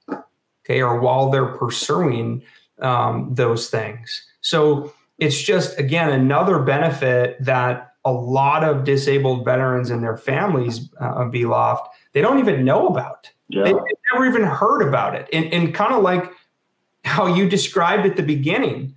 [0.72, 2.44] okay, or while they're pursuing
[2.82, 4.26] um, those things.
[4.42, 10.90] So it's just, again, another benefit that a lot of disabled veterans and their families,
[11.00, 13.30] uh, Loft, they don't even know about.
[13.50, 13.64] Yeah.
[13.64, 13.74] They,
[14.14, 15.30] never even heard about it.
[15.32, 16.32] And, and kind of like
[17.06, 18.96] how you described at the beginning,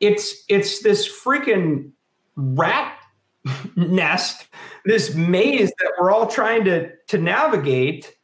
[0.00, 1.92] it's it's this freaking
[2.36, 2.98] rat
[3.76, 4.46] nest,
[4.84, 8.17] this maze that we're all trying to, to navigate.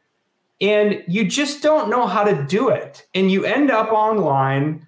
[0.64, 3.06] And you just don't know how to do it.
[3.14, 4.86] And you end up online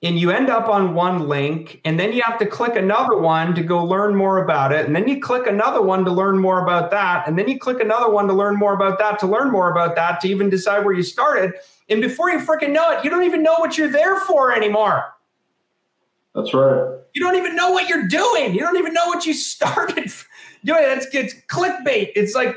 [0.00, 3.52] and you end up on one link and then you have to click another one
[3.56, 6.62] to go learn more about it and then you click another one to learn more
[6.62, 9.50] about that and then you click another one to learn more about that to learn
[9.50, 11.52] more about that to even decide where you started
[11.88, 15.12] and before you freaking know it you don't even know what you're there for anymore
[16.32, 18.54] that's right you don't even know what you're doing.
[18.54, 20.12] You don't even know what you started
[20.64, 20.82] doing.
[20.82, 22.12] That's it's clickbait.
[22.14, 22.54] It's like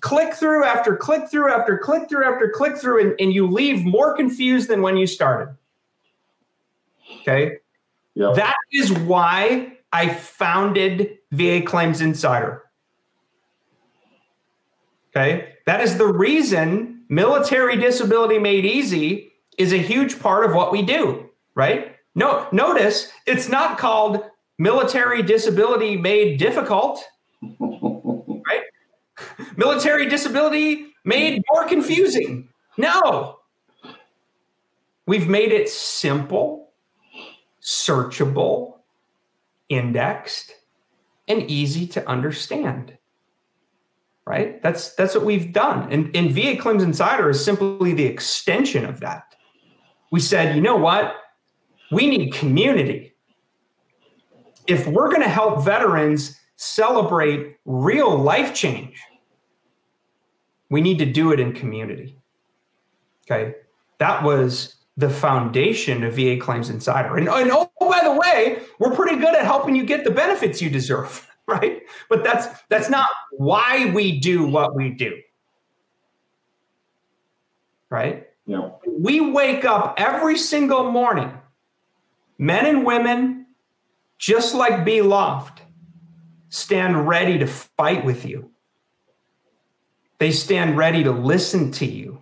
[0.00, 3.84] click through after click through after click through after click through, and, and you leave
[3.84, 5.54] more confused than when you started.
[7.20, 7.58] Okay.
[8.14, 8.34] Yep.
[8.36, 12.62] That is why I founded VA Claims Insider.
[15.10, 15.54] Okay.
[15.66, 20.82] That is the reason military disability made easy is a huge part of what we
[20.82, 21.96] do, right?
[22.14, 24.24] No, notice it's not called
[24.58, 27.04] military disability made difficult?
[29.56, 32.48] military disability made more confusing.
[32.76, 33.38] No.
[35.06, 36.72] We've made it simple,
[37.60, 38.78] searchable,
[39.68, 40.52] indexed,
[41.28, 42.96] and easy to understand.
[44.24, 44.62] Right?
[44.62, 45.92] That's that's what we've done.
[45.92, 49.34] And, and VA Claims Insider is simply the extension of that.
[50.12, 51.16] We said, you know what?
[51.90, 53.14] We need community.
[54.68, 59.02] If we're going to help veterans celebrate real life change,
[60.72, 62.16] we need to do it in community.
[63.24, 63.54] Okay.
[63.98, 67.18] That was the foundation of VA Claims Insider.
[67.18, 70.62] And, and oh, by the way, we're pretty good at helping you get the benefits
[70.62, 71.82] you deserve, right?
[72.08, 75.20] But that's that's not why we do what we do.
[77.90, 78.28] Right?
[78.46, 78.70] Yeah.
[78.88, 81.32] We wake up every single morning
[82.38, 83.46] Men and women,
[84.16, 85.60] just like B Loft,
[86.48, 88.51] stand ready to fight with you.
[90.22, 92.20] They stand ready to listen to you.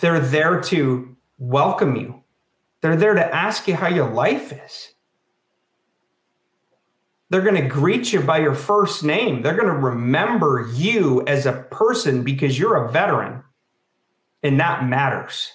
[0.00, 2.24] They're there to welcome you.
[2.80, 4.94] They're there to ask you how your life is.
[7.30, 9.42] They're going to greet you by your first name.
[9.42, 13.44] They're going to remember you as a person because you're a veteran,
[14.42, 15.52] and that matters.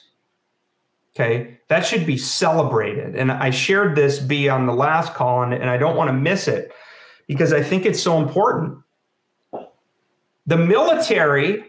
[1.13, 1.59] Okay.
[1.67, 3.17] That should be celebrated.
[3.17, 6.13] And I shared this be on the last call, and, and I don't want to
[6.13, 6.71] miss it
[7.27, 8.77] because I think it's so important.
[10.49, 11.63] The military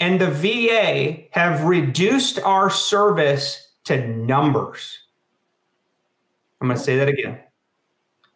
[0.00, 4.98] and the VA have reduced our service to numbers.
[6.60, 7.38] I'm going to say that again.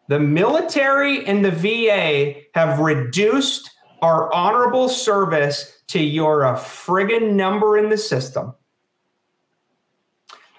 [0.07, 3.71] The military and the VA have reduced
[4.01, 8.53] our honorable service to you're a friggin' number in the system.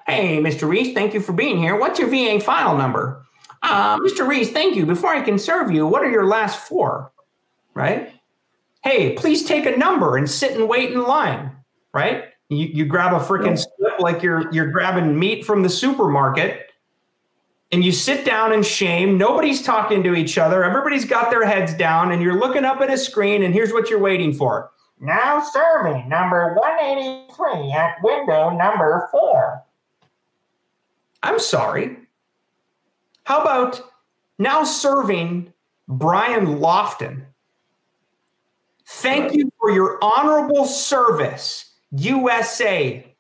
[0.07, 0.69] Hey, Mr.
[0.69, 1.79] Reese, thank you for being here.
[1.79, 3.25] What's your VA file number?
[3.63, 4.29] Uh, Mr.
[4.29, 4.85] Reese, thank you.
[4.85, 7.11] Before I can serve you, what are your last four?
[7.73, 8.20] Right?
[8.83, 11.53] Hey, please take a number and sit and wait in line.
[11.93, 12.25] Right?
[12.49, 16.71] You, you grab a freaking slip like you're you're grabbing meat from the supermarket
[17.73, 19.17] and you sit down in shame.
[19.17, 20.65] Nobody's talking to each other.
[20.65, 23.89] Everybody's got their heads down, and you're looking up at a screen, and here's what
[23.89, 24.71] you're waiting for.
[25.01, 29.63] Now serving number 183 at window number four.
[31.23, 31.97] I'm sorry.
[33.25, 33.81] How about
[34.39, 35.53] now serving
[35.89, 37.25] Brian Lofton?
[38.95, 43.15] Thank you for your honorable service, USA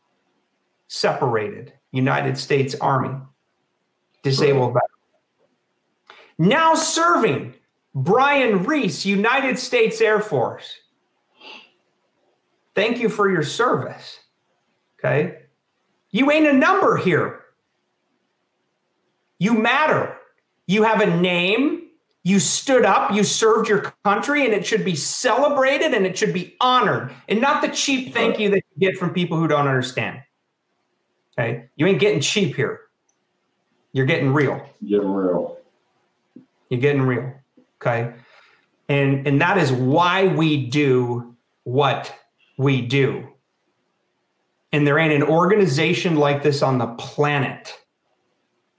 [0.89, 3.17] separated, United States Army
[4.23, 6.21] disabled veteran.
[6.39, 7.55] Now serving
[7.95, 10.77] Brian Reese, United States Air Force.
[12.75, 14.21] Thank you for your service.
[14.99, 15.39] Okay.
[16.11, 17.41] You ain't a number here.
[19.39, 20.17] You matter.
[20.67, 21.90] You have a name.
[22.23, 26.35] You stood up, you served your country, and it should be celebrated and it should
[26.35, 29.67] be honored, and not the cheap thank you that you get from people who don't
[29.67, 30.21] understand.
[31.39, 31.71] Okay.
[31.77, 32.81] You ain't getting cheap here.
[33.93, 34.67] You're getting real.
[34.87, 35.59] Getting real.
[36.69, 37.33] You're getting real.
[37.81, 38.13] Okay.
[38.89, 42.15] And and that is why we do what
[42.59, 43.27] we do.
[44.73, 47.77] And there ain't an organization like this on the planet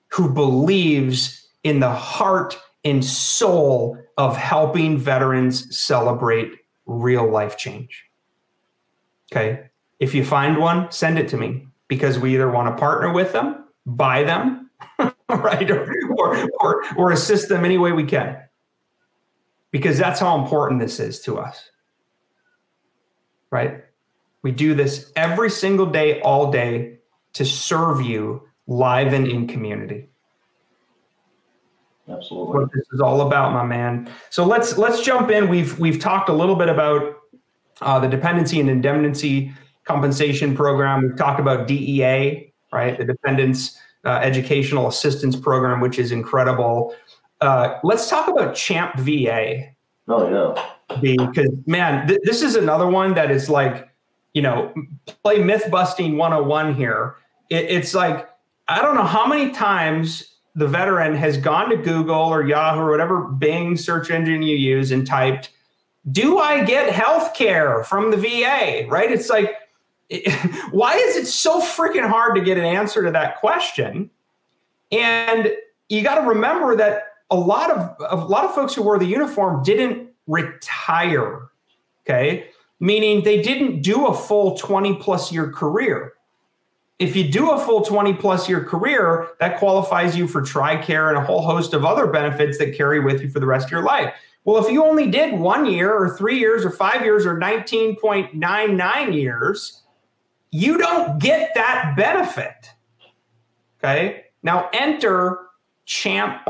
[0.10, 6.54] who believes in the heart and soul of helping veterans celebrate
[6.86, 8.06] real life change.
[9.32, 9.70] Okay.
[10.00, 13.34] If you find one, send it to me because we either want to partner with
[13.34, 14.70] them, buy them,
[15.30, 15.70] right?
[15.70, 18.38] Or, or, or, or assist them any way we can.
[19.72, 21.70] Because that's how important this is to us.
[23.52, 23.84] Right?
[24.42, 26.98] We do this every single day, all day
[27.34, 30.11] to serve you live and in community.
[32.12, 32.54] Absolutely.
[32.54, 34.10] What this is all about, my man.
[34.30, 35.50] So let's let's jump in.
[35.50, 37.16] We've we've talked a little bit about
[37.82, 39.54] uh, the dependency and indemnity
[39.86, 41.04] compensation program.
[41.04, 42.98] We've talked about DEA, right?
[42.98, 46.96] The Dependents uh, Educational Assistance Program, which is incredible.
[47.40, 49.72] Uh, let's talk about Champ VA.
[50.08, 50.66] Oh yeah.
[51.02, 53.90] Because man, th- this is another one that is like,
[54.34, 54.74] you know,
[55.24, 57.16] play myth busting 101 here.
[57.50, 58.30] It, it's like
[58.68, 62.92] I don't know how many times the veteran has gone to Google or Yahoo or
[62.92, 65.52] whatever Bing search engine you use and typed,
[66.12, 69.12] "Do I get health care from the VA?" Right?
[69.12, 69.56] It's like
[70.72, 74.10] why is it so freaking hard to get an answer to that question?
[74.92, 75.54] And
[75.90, 79.06] you got to remember that a lot of a lot of folks who wore the
[79.06, 81.48] uniform didn't retire.
[82.06, 82.50] Okay,
[82.80, 86.14] meaning they didn't do a full 20 plus year career.
[87.02, 91.18] If you do a full 20 plus year career, that qualifies you for TRICARE and
[91.18, 93.82] a whole host of other benefits that carry with you for the rest of your
[93.82, 94.14] life.
[94.44, 99.16] Well, if you only did one year or three years or five years or 19.99
[99.16, 99.82] years,
[100.52, 102.70] you don't get that benefit.
[103.80, 104.26] Okay.
[104.44, 105.40] Now enter
[105.86, 106.48] Champ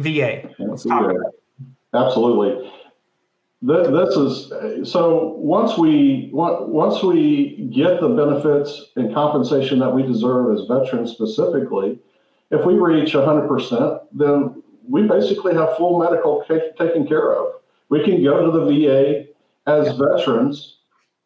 [0.00, 0.50] VA.
[0.58, 1.66] Let's talk about it.
[1.94, 2.68] Absolutely.
[3.62, 5.34] This is so.
[5.38, 12.00] Once we once we get the benefits and compensation that we deserve as veterans, specifically,
[12.50, 16.44] if we reach 100%, then we basically have full medical
[16.76, 17.54] taken care of.
[17.88, 19.26] We can go to the VA
[19.68, 20.78] as veterans.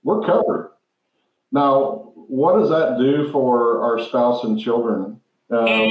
[0.02, 0.72] We're covered.
[1.52, 5.20] Now, what does that do for our spouse and children?
[5.50, 5.90] Um,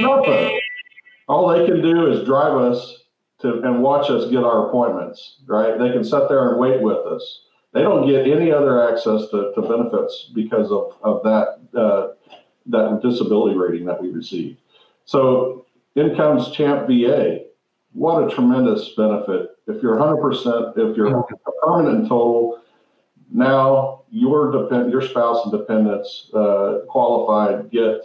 [0.00, 0.60] nothing.
[1.26, 2.99] All they can do is drive us
[3.42, 5.38] to and watch us get our appointments.
[5.46, 5.78] Right?
[5.78, 7.42] They can sit there and wait with us.
[7.72, 12.08] They don't get any other access to, to benefits because of of that uh,
[12.66, 14.58] that disability rating that we received.
[15.04, 15.66] So,
[15.96, 17.44] in comes Champ VA.
[17.92, 19.50] What a tremendous benefit!
[19.66, 21.24] If you're 100%, if you're a
[21.62, 22.60] permanent total,
[23.32, 28.02] now your depend your spouse and dependents uh, qualified get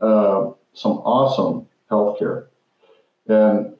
[0.00, 2.48] uh, some awesome health care.
[3.28, 3.74] And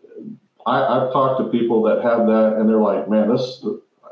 [0.67, 3.65] I, have talked to people that have that, and they're like, "Man, this.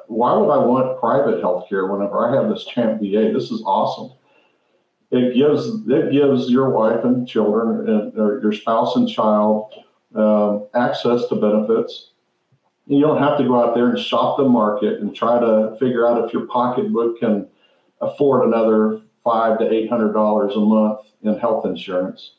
[0.07, 3.32] Why would I want private health care whenever I have this Champ VA?
[3.32, 4.16] This is awesome."
[5.11, 9.72] It gives it gives your wife and children and or your spouse and child
[10.14, 12.11] um, access to benefits
[12.86, 16.07] you don't have to go out there and shop the market and try to figure
[16.07, 17.48] out if your pocketbook can
[18.00, 22.32] afford another five to eight hundred dollars a month in health insurance.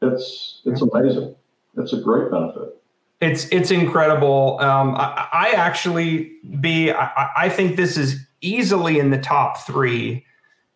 [0.00, 1.34] It's it's amazing.
[1.76, 2.80] It's a great benefit.
[3.20, 4.58] It's it's incredible.
[4.60, 10.26] Um, I, I actually be I, I think this is easily in the top three,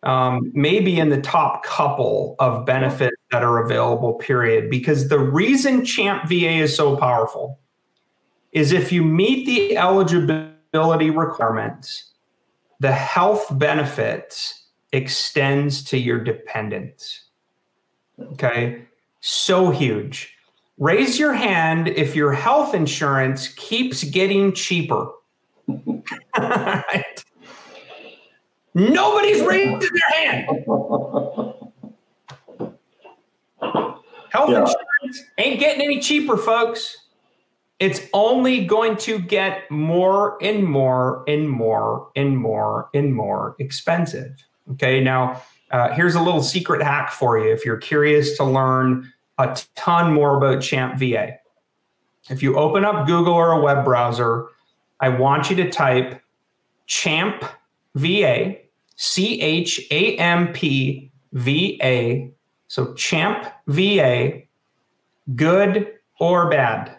[0.03, 4.13] um, maybe in the top couple of benefits that are available.
[4.13, 4.69] Period.
[4.69, 7.59] Because the reason Champ VA is so powerful
[8.51, 12.11] is if you meet the eligibility requirements,
[12.79, 17.25] the health benefits extends to your dependents.
[18.33, 18.85] Okay,
[19.19, 20.35] so huge.
[20.79, 25.07] Raise your hand if your health insurance keeps getting cheaper.
[26.37, 27.23] right.
[28.73, 29.89] Nobody's raising their
[30.23, 30.45] hand.
[33.59, 34.59] Health Yeah.
[34.59, 36.95] insurance ain't getting any cheaper, folks.
[37.79, 44.31] It's only going to get more and more and more and more and more expensive.
[44.73, 49.11] Okay, now uh, here's a little secret hack for you if you're curious to learn
[49.39, 51.37] a ton more about Champ VA.
[52.29, 54.47] If you open up Google or a web browser,
[54.99, 56.21] I want you to type
[56.85, 57.43] Champ
[57.95, 58.57] VA,
[58.97, 62.31] C H A M P V A.
[62.67, 64.41] So Champ VA,
[65.35, 66.97] good or bad.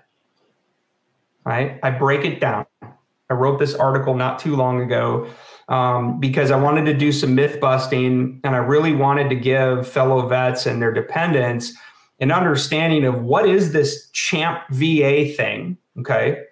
[1.44, 1.78] Right?
[1.82, 2.66] I break it down.
[2.82, 5.28] I wrote this article not too long ago
[5.68, 9.88] um, because I wanted to do some myth busting and I really wanted to give
[9.88, 11.72] fellow vets and their dependents
[12.20, 15.76] an understanding of what is this champ VA thing.
[15.98, 16.42] Okay.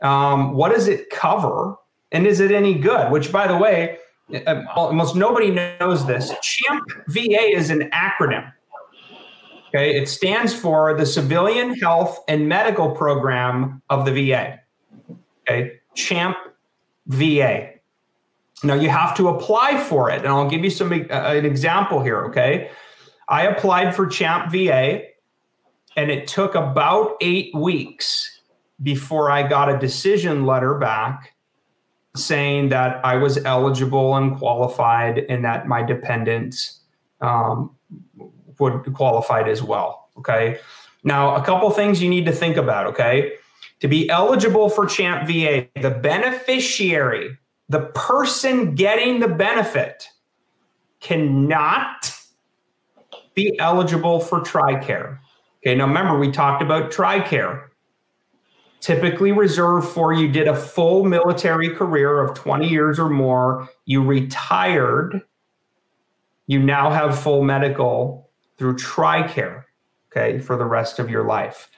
[0.00, 1.76] Um, what does it cover?
[2.12, 3.10] And is it any good?
[3.10, 3.98] Which, by the way,
[4.46, 6.32] uh, almost nobody knows this.
[6.42, 8.52] Champ VA is an acronym.
[9.68, 10.00] Okay.
[10.00, 14.60] It stands for the Civilian Health and Medical Program of the VA.
[15.42, 15.80] Okay.
[15.94, 16.36] Champ
[17.08, 17.78] VA.
[18.62, 22.02] Now you have to apply for it, and I'll give you some uh, an example
[22.02, 22.24] here.
[22.26, 22.70] Okay,
[23.28, 25.02] I applied for Champ VA,
[25.98, 28.40] and it took about eight weeks
[28.80, 31.34] before I got a decision letter back
[32.14, 36.80] saying that I was eligible and qualified, and that my dependents
[37.20, 37.74] um,
[38.60, 40.08] would qualified as well.
[40.16, 40.60] Okay,
[41.02, 42.86] now a couple things you need to think about.
[42.86, 43.32] Okay,
[43.80, 47.36] to be eligible for Champ VA, the beneficiary
[47.68, 50.08] the person getting the benefit
[51.00, 52.14] cannot
[53.34, 55.18] be eligible for TRICARE.
[55.68, 57.68] Okay, now remember, we talked about TRICARE,
[58.80, 64.02] typically reserved for you did a full military career of 20 years or more, you
[64.02, 65.20] retired,
[66.46, 69.64] you now have full medical through TRICARE,
[70.10, 71.68] okay, for the rest of your life.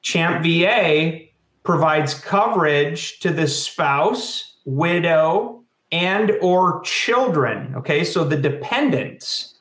[0.00, 1.26] Champ VA
[1.64, 8.04] provides coverage to the spouse, widow, and or children, okay?
[8.04, 9.51] So the dependents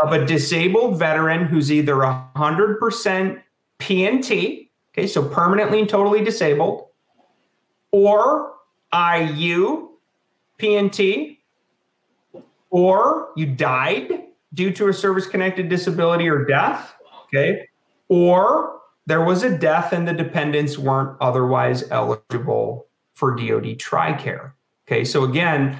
[0.00, 3.42] of a disabled veteran who's either 100%
[3.78, 6.88] PNT, okay, so permanently and totally disabled,
[7.90, 8.54] or
[8.94, 9.90] IU
[10.58, 11.38] PNT,
[12.70, 14.24] or you died
[14.54, 17.68] due to a service connected disability or death, okay,
[18.08, 24.52] or there was a death and the dependents weren't otherwise eligible for DoD TRICARE.
[24.86, 25.78] Okay, so again,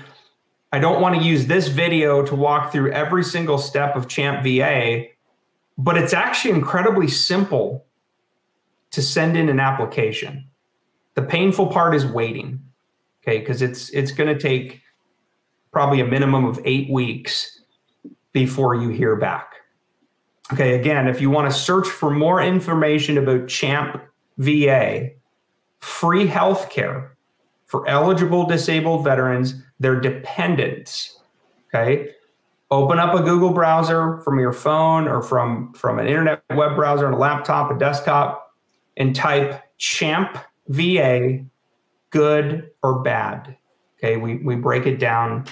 [0.73, 4.43] I don't want to use this video to walk through every single step of Champ
[4.43, 5.05] VA,
[5.77, 7.85] but it's actually incredibly simple
[8.93, 10.49] to send in an application.
[11.15, 12.63] The painful part is waiting,
[13.23, 14.81] okay, because it's it's going to take
[15.73, 17.61] probably a minimum of eight weeks
[18.33, 19.53] before you hear back.
[20.55, 24.03] Okay, again, if you want to search for more information about Champ
[24.39, 25.11] VA,
[25.81, 27.12] free health care
[27.73, 31.19] for eligible disabled veterans, their dependents.
[31.75, 32.11] Okay.
[32.71, 37.07] Open up a Google browser from your phone or from, from an internet web browser
[37.07, 38.55] on a laptop, a desktop,
[38.99, 40.37] and type Champ
[40.69, 41.47] VA,
[42.11, 43.57] good or bad.
[43.97, 44.19] Okay.
[44.19, 45.47] We, we break it down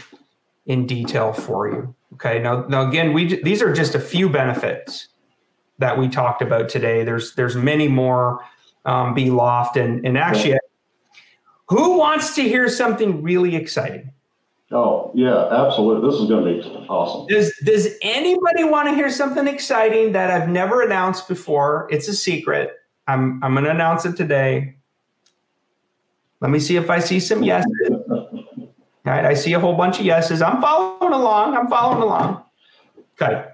[0.67, 1.95] in detail for you.
[2.13, 2.39] Okay.
[2.39, 5.09] Now, now again, we these are just a few benefits
[5.79, 7.03] that we talked about today.
[7.03, 8.45] There's there's many more.
[8.87, 10.59] Um, B Loft and and actually,
[11.71, 14.13] who wants to hear something really exciting?
[14.73, 16.11] Oh, yeah, absolutely.
[16.11, 17.27] This is going to be awesome.
[17.29, 21.89] Does Does anybody want to hear something exciting that I've never announced before?
[21.91, 22.73] It's a secret.
[23.07, 24.75] I'm I'm going to announce it today.
[26.41, 27.71] Let me see if I see some yeses.
[28.11, 28.37] All
[29.07, 30.43] right, I see a whole bunch of yeses.
[30.43, 31.57] I'm following along.
[31.57, 32.43] I'm following along.
[33.21, 33.45] Okay.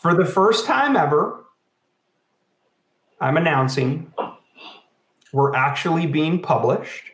[0.00, 1.44] For the first time ever,
[3.20, 4.12] I'm announcing
[5.32, 7.04] we're actually being published.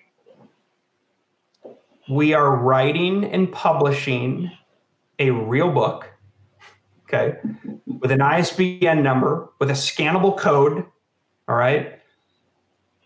[2.10, 4.50] We are writing and publishing
[5.18, 6.10] a real book.
[7.04, 7.38] okay,
[8.00, 10.84] with an ISBN number, with a scannable code.
[11.48, 12.00] All right.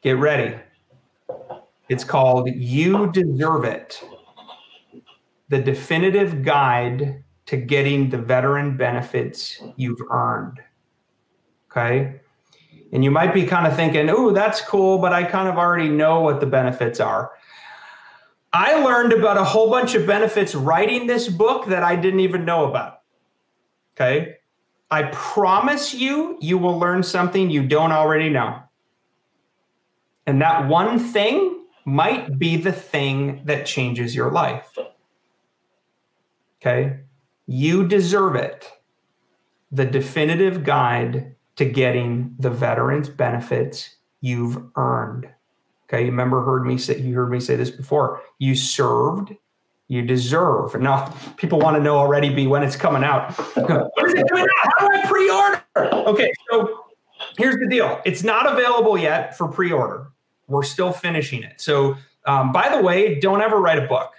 [0.02, 0.58] Get ready.
[1.88, 4.02] It's called You Deserve It
[5.48, 10.58] The Definitive Guide to Getting the Veteran Benefits You've Earned.
[11.70, 12.21] Okay.
[12.92, 15.88] And you might be kind of thinking, oh, that's cool, but I kind of already
[15.88, 17.32] know what the benefits are.
[18.52, 22.44] I learned about a whole bunch of benefits writing this book that I didn't even
[22.44, 23.00] know about.
[23.94, 24.36] Okay.
[24.90, 28.62] I promise you, you will learn something you don't already know.
[30.26, 34.78] And that one thing might be the thing that changes your life.
[36.60, 37.00] Okay.
[37.46, 38.70] You deserve it.
[39.72, 45.28] The definitive guide to getting the veterans benefits you've earned.
[45.84, 48.22] Okay, you remember heard me say you heard me say this before.
[48.38, 49.34] You served,
[49.88, 50.80] you deserve.
[50.80, 53.32] Now people want to know already be when it's coming out.
[53.56, 54.72] when is it coming out?
[54.78, 55.62] How do I pre-order?
[56.08, 56.84] Okay, so
[57.38, 58.00] here's the deal.
[58.04, 60.08] It's not available yet for pre-order.
[60.48, 61.60] We're still finishing it.
[61.60, 61.96] So
[62.26, 64.12] um, by the way, don't ever write a book.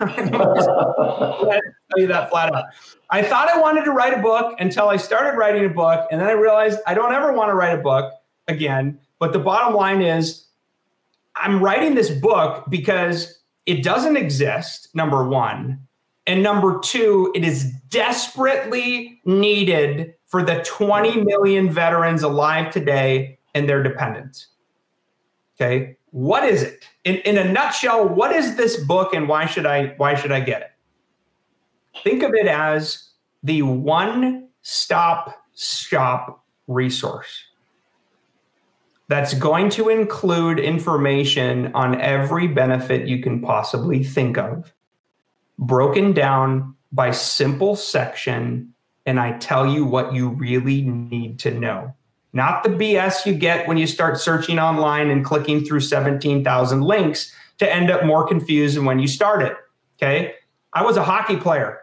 [1.90, 2.64] tell you that flat out.
[3.10, 6.20] I thought I wanted to write a book until I started writing a book, and
[6.20, 8.12] then I realized I don't ever want to write a book
[8.48, 8.98] again.
[9.18, 10.44] But the bottom line is,
[11.34, 15.80] I'm writing this book because it doesn't exist, number one.
[16.26, 23.68] And number two, it is desperately needed for the 20 million veterans alive today and
[23.68, 24.48] their dependents.
[25.56, 25.96] Okay.
[26.10, 26.84] What is it?
[27.04, 30.40] In, in a nutshell, what is this book and why should I why should I
[30.40, 30.70] get it?
[32.02, 33.10] Think of it as
[33.42, 37.44] the one-stop shop resource
[39.08, 44.74] that's going to include information on every benefit you can possibly think of,
[45.58, 48.72] broken down by simple section,
[49.06, 51.94] and I tell you what you really need to know.
[52.34, 57.34] Not the BS you get when you start searching online and clicking through 17,000 links
[57.58, 59.56] to end up more confused than when you started.
[59.96, 60.34] Okay.
[60.74, 61.80] I was a hockey player.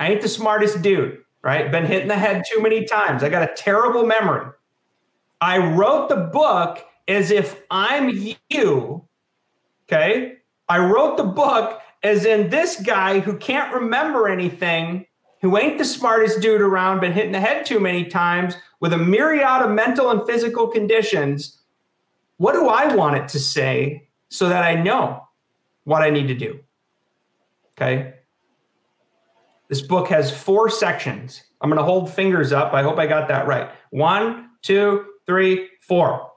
[0.00, 1.70] I ain't the smartest dude, right?
[1.70, 3.22] Been hit in the head too many times.
[3.22, 4.50] I got a terrible memory.
[5.42, 9.04] I wrote the book as if I'm you.
[9.86, 10.38] Okay.
[10.68, 15.04] I wrote the book as in this guy who can't remember anything,
[15.42, 18.94] who ain't the smartest dude around, been hit in the head too many times with
[18.94, 21.58] a myriad of mental and physical conditions.
[22.38, 25.28] What do I want it to say so that I know
[25.84, 26.60] what I need to do?
[27.72, 28.14] Okay.
[29.70, 31.44] This book has four sections.
[31.60, 32.74] I'm going to hold fingers up.
[32.74, 33.70] I hope I got that right.
[33.90, 36.28] One, two, three, four.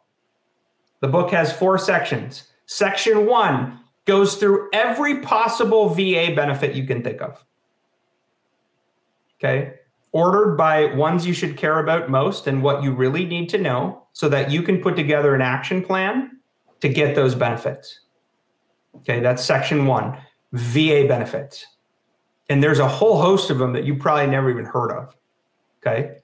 [1.01, 2.43] The book has four sections.
[2.67, 7.43] Section one goes through every possible VA benefit you can think of.
[9.39, 9.73] Okay.
[10.11, 14.05] Ordered by ones you should care about most and what you really need to know
[14.13, 16.37] so that you can put together an action plan
[16.81, 17.99] to get those benefits.
[18.97, 19.21] Okay.
[19.21, 20.19] That's section one
[20.51, 21.65] VA benefits.
[22.49, 25.15] And there's a whole host of them that you probably never even heard of.
[25.81, 26.17] Okay.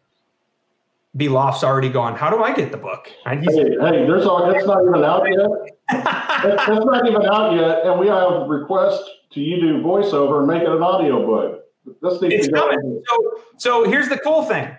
[1.18, 2.16] B Loft's already gone.
[2.16, 3.12] How do I get the book?
[3.26, 5.78] Hey, hey, there's all that's not even out yet.
[5.90, 10.40] that's, that's not even out yet, and we have a request to you do voiceover
[10.40, 11.64] and make it an audio book.
[12.02, 12.70] This needs it's to go.
[12.70, 13.04] coming.
[13.08, 14.76] So, so here's the cool thing.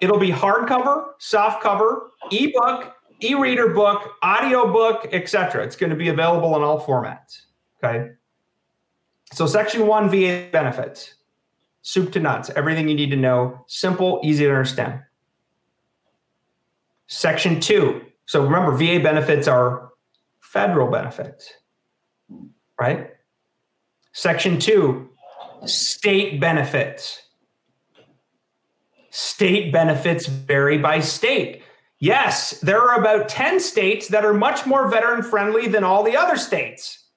[0.00, 5.64] It'll be hardcover, soft cover, ebook, e-reader book, audio book, etc.
[5.64, 7.42] It's going to be available in all formats.
[7.82, 8.10] Okay.
[9.32, 11.14] So section one, VA benefits,
[11.82, 15.00] soup to nuts, everything you need to know, simple, easy to understand.
[17.06, 18.02] Section two.
[18.26, 19.90] So remember, VA benefits are
[20.40, 21.52] federal benefits,
[22.78, 23.10] right?
[24.12, 25.10] Section two,
[25.64, 27.22] state benefits.
[29.10, 31.62] State benefits vary by state.
[31.98, 36.16] Yes, there are about 10 states that are much more veteran friendly than all the
[36.16, 37.07] other states.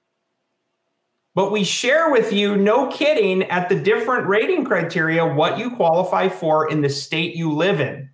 [1.34, 6.28] But we share with you, no kidding, at the different rating criteria what you qualify
[6.28, 8.10] for in the state you live in.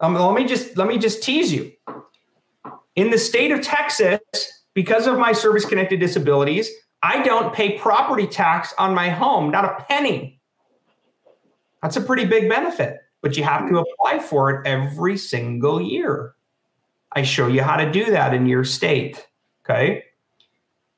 [0.00, 1.72] Um, let me just let me just tease you.
[2.96, 4.20] In the state of Texas,
[4.74, 6.70] because of my service connected disabilities,
[7.02, 10.40] I don't pay property tax on my home, not a penny.
[11.82, 16.34] That's a pretty big benefit, but you have to apply for it every single year.
[17.12, 19.26] I show you how to do that in your state.
[19.64, 20.04] Okay.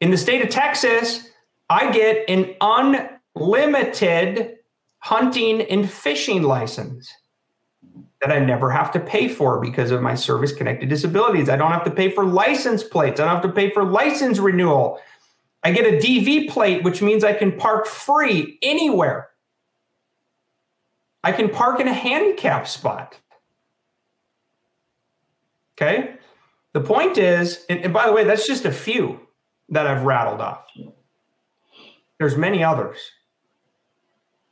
[0.00, 1.23] In the state of Texas,
[1.68, 4.56] I get an unlimited
[4.98, 7.12] hunting and fishing license
[8.20, 11.48] that I never have to pay for because of my service connected disabilities.
[11.48, 13.20] I don't have to pay for license plates.
[13.20, 14.98] I don't have to pay for license renewal.
[15.62, 19.28] I get a DV plate, which means I can park free anywhere.
[21.22, 23.18] I can park in a handicap spot.
[25.76, 26.14] Okay.
[26.72, 29.20] The point is, and, and by the way, that's just a few
[29.70, 30.66] that I've rattled off.
[32.18, 32.98] There's many others.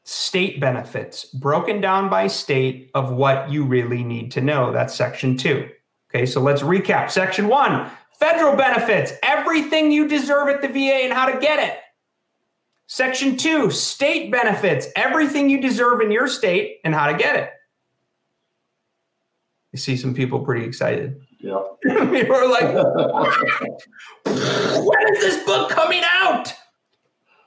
[0.04, 4.72] State benefits broken down by state of what you really need to know.
[4.72, 5.68] That's section two.
[6.10, 7.10] Okay, so let's recap.
[7.10, 7.90] Section one
[8.22, 11.78] federal benefits, everything you deserve at the VA and how to get it.
[12.86, 17.50] Section two state benefits, everything you deserve in your state and how to get it.
[19.72, 21.20] You see some people pretty excited.
[21.40, 21.60] Yeah.
[21.82, 22.72] People are like,
[24.24, 26.52] when is this book coming out?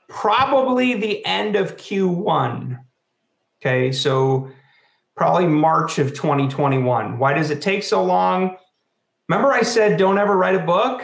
[0.08, 2.78] Probably the end of Q1.
[3.60, 4.50] Okay, so
[5.16, 7.18] probably March of 2021.
[7.18, 8.56] Why does it take so long?
[9.28, 11.02] Remember, I said don't ever write a book?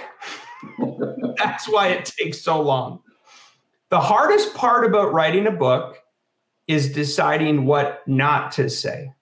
[1.39, 3.01] That's why it takes so long.
[3.91, 5.99] The hardest part about writing a book
[6.69, 9.13] is deciding what not to say.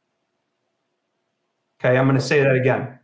[1.80, 2.98] Okay, I'm going to say that again.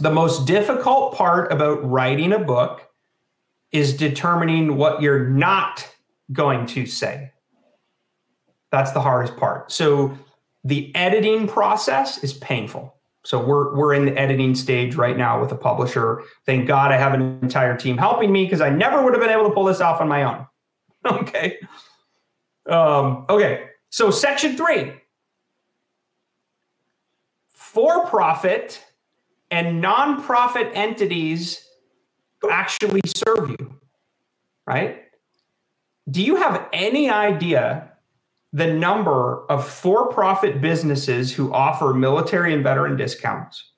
[0.00, 2.88] The most difficult part about writing a book
[3.70, 5.88] is determining what you're not
[6.32, 7.32] going to say.
[8.70, 9.72] That's the hardest part.
[9.72, 10.18] So
[10.64, 12.94] the editing process is painful.
[13.24, 16.22] So we're we're in the editing stage right now with a publisher.
[16.46, 19.30] Thank God I have an entire team helping me because I never would have been
[19.30, 20.46] able to pull this off on my own.
[21.04, 21.58] okay.
[22.68, 23.66] Um, okay.
[23.90, 24.92] So section three.
[27.48, 28.82] For-profit
[29.50, 31.64] and nonprofit entities
[32.50, 33.78] actually serve you,
[34.66, 35.07] right?
[36.10, 37.90] Do you have any idea
[38.52, 43.72] the number of for profit businesses who offer military and veteran discounts?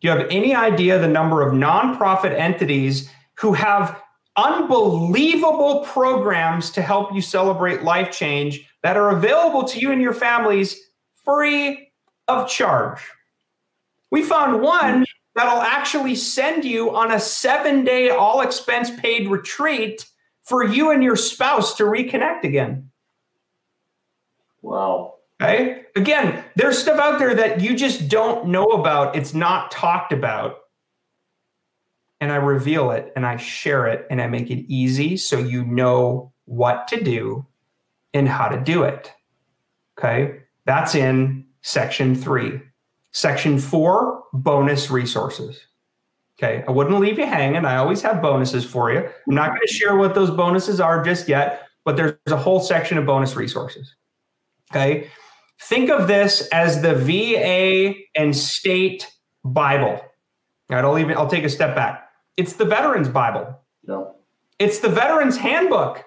[0.00, 4.00] Do you have any idea the number of nonprofit entities who have
[4.36, 10.14] unbelievable programs to help you celebrate life change that are available to you and your
[10.14, 10.80] families
[11.24, 11.92] free
[12.26, 13.00] of charge?
[14.10, 15.04] We found one hmm.
[15.36, 20.09] that'll actually send you on a seven day, all expense paid retreat
[20.50, 22.90] for you and your spouse to reconnect again.
[24.62, 25.14] Wow.
[25.40, 25.84] Okay.
[25.94, 29.14] Again, there's stuff out there that you just don't know about.
[29.14, 30.56] It's not talked about.
[32.20, 35.64] And I reveal it and I share it and I make it easy so you
[35.64, 37.46] know what to do
[38.12, 39.12] and how to do it.
[39.96, 40.40] Okay.
[40.66, 42.60] That's in section three.
[43.12, 45.60] Section four, bonus resources.
[46.42, 46.64] Okay.
[46.66, 47.66] I wouldn't leave you hanging.
[47.66, 49.00] I always have bonuses for you.
[49.00, 52.60] I'm not going to share what those bonuses are just yet, but there's a whole
[52.60, 53.94] section of bonus resources.
[54.70, 55.10] Okay.
[55.62, 59.06] Think of this as the VA and state
[59.44, 60.00] Bible.
[60.70, 62.08] I'll even I'll take a step back.
[62.36, 63.60] It's the Veterans Bible.
[63.86, 64.04] Yeah.
[64.58, 66.04] It's the Veterans Handbook.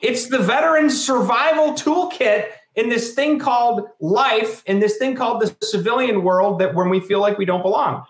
[0.00, 5.54] It's the Veterans Survival Toolkit in this thing called life, in this thing called the
[5.64, 8.04] civilian world that when we feel like we don't belong.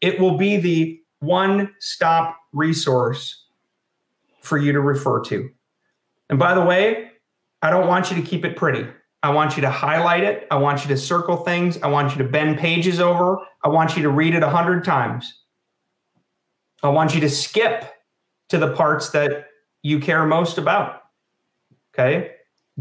[0.00, 3.46] It will be the one stop resource
[4.40, 5.50] for you to refer to.
[6.30, 7.10] And by the way,
[7.62, 8.86] I don't want you to keep it pretty.
[9.22, 10.46] I want you to highlight it.
[10.50, 11.76] I want you to circle things.
[11.82, 13.38] I want you to bend pages over.
[13.64, 15.42] I want you to read it a hundred times.
[16.82, 17.92] I want you to skip
[18.50, 19.46] to the parts that
[19.82, 21.02] you care most about.
[21.92, 22.32] Okay.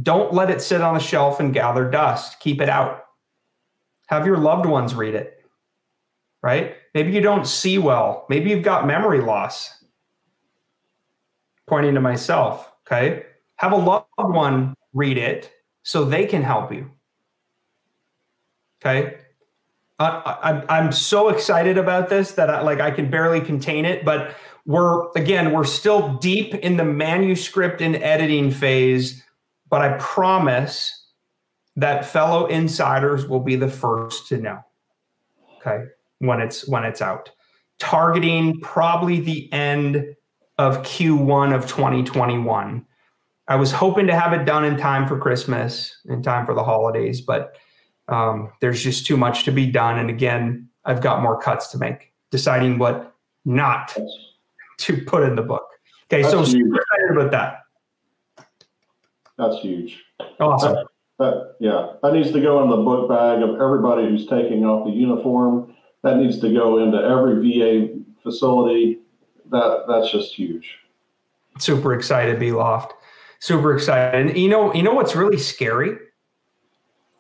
[0.02, 2.40] Don't let it sit on a shelf and gather dust.
[2.40, 3.06] Keep it out.
[4.08, 5.44] Have your loved ones read it.
[6.44, 6.76] Right?
[6.98, 8.26] Maybe you don't see well.
[8.28, 9.84] Maybe you've got memory loss.
[11.68, 12.72] Pointing to myself.
[12.88, 13.24] Okay.
[13.58, 15.52] Have a loved one read it
[15.84, 16.90] so they can help you.
[18.82, 19.18] Okay.
[20.00, 24.04] I, I, I'm so excited about this that I, like I can barely contain it,
[24.04, 24.36] but
[24.66, 29.24] we're again we're still deep in the manuscript and editing phase.
[29.70, 31.12] But I promise
[31.76, 34.62] that fellow insiders will be the first to know.
[35.58, 35.86] Okay,
[36.20, 37.32] when it's when it's out,
[37.80, 40.16] targeting probably the end
[40.58, 42.86] of Q1 of 2021.
[43.48, 46.64] I was hoping to have it done in time for Christmas, in time for the
[46.64, 47.56] holidays, but
[48.10, 50.00] um, there's just too much to be done.
[50.00, 53.14] And again, I've got more cuts to make, deciding what
[53.46, 53.96] not
[54.80, 55.68] to put in the book.
[56.12, 56.52] Okay, That's so huge.
[56.52, 58.46] super excited about that.
[59.38, 60.04] That's huge.
[60.40, 60.78] Awesome.
[61.20, 64.86] That, yeah, that needs to go in the book bag of everybody who's taking off
[64.86, 65.74] the uniform.
[66.04, 67.94] That needs to go into every VA
[68.24, 69.00] facility.
[69.52, 70.78] That that's just huge.
[71.60, 72.94] Super excited, B Loft.
[73.40, 74.28] Super excited.
[74.28, 75.98] And you know, you know what's really scary?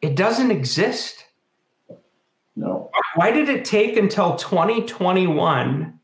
[0.01, 1.25] It doesn't exist.
[2.55, 5.99] No, Why did it take until 2021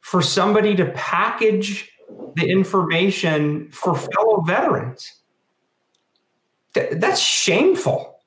[0.00, 1.90] for somebody to package
[2.36, 5.14] the information for fellow veterans?
[6.74, 8.17] That's shameful.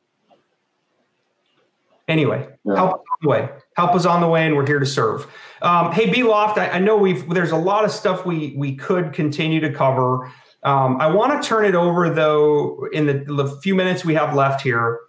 [2.12, 2.76] Anyway, Yeah.
[2.76, 3.50] help us on the way.
[3.78, 5.26] Help us on the way, and we're here to serve.
[5.62, 8.76] Um, hey, B Loft, I, I know we've there's a lot of stuff we we
[8.76, 10.30] could continue to cover.
[10.64, 14.36] Um, I want to turn it over though in the, the few minutes we have
[14.36, 15.00] left here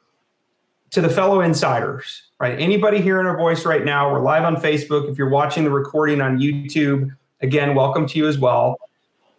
[0.93, 2.23] to the fellow insiders.
[2.39, 4.13] Right, anybody hearing our voice right now?
[4.13, 5.11] We're live on Facebook.
[5.11, 8.77] If you're watching the recording on YouTube, again, welcome to you as well.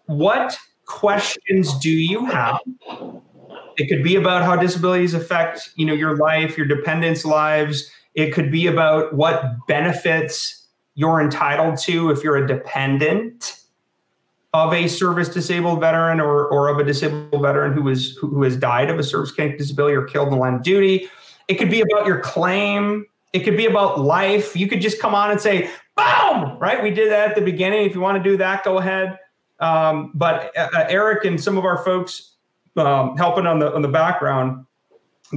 [0.07, 2.59] What questions do you have?
[3.77, 7.89] It could be about how disabilities affect, you know, your life, your dependents' lives.
[8.15, 13.59] It could be about what benefits you're entitled to if you're a dependent
[14.53, 18.55] of a service disabled veteran or, or of a disabled veteran who is who, has
[18.55, 21.09] died of a service connected disability or killed in the line of duty.
[21.47, 23.05] It could be about your claim.
[23.33, 24.55] It could be about life.
[24.55, 26.81] You could just come on and say, boom, right?
[26.83, 27.85] We did that at the beginning.
[27.85, 29.17] If you want to do that, go ahead.
[29.59, 32.32] Um, but uh, uh, Eric and some of our folks
[32.77, 34.65] um, helping on the on the background,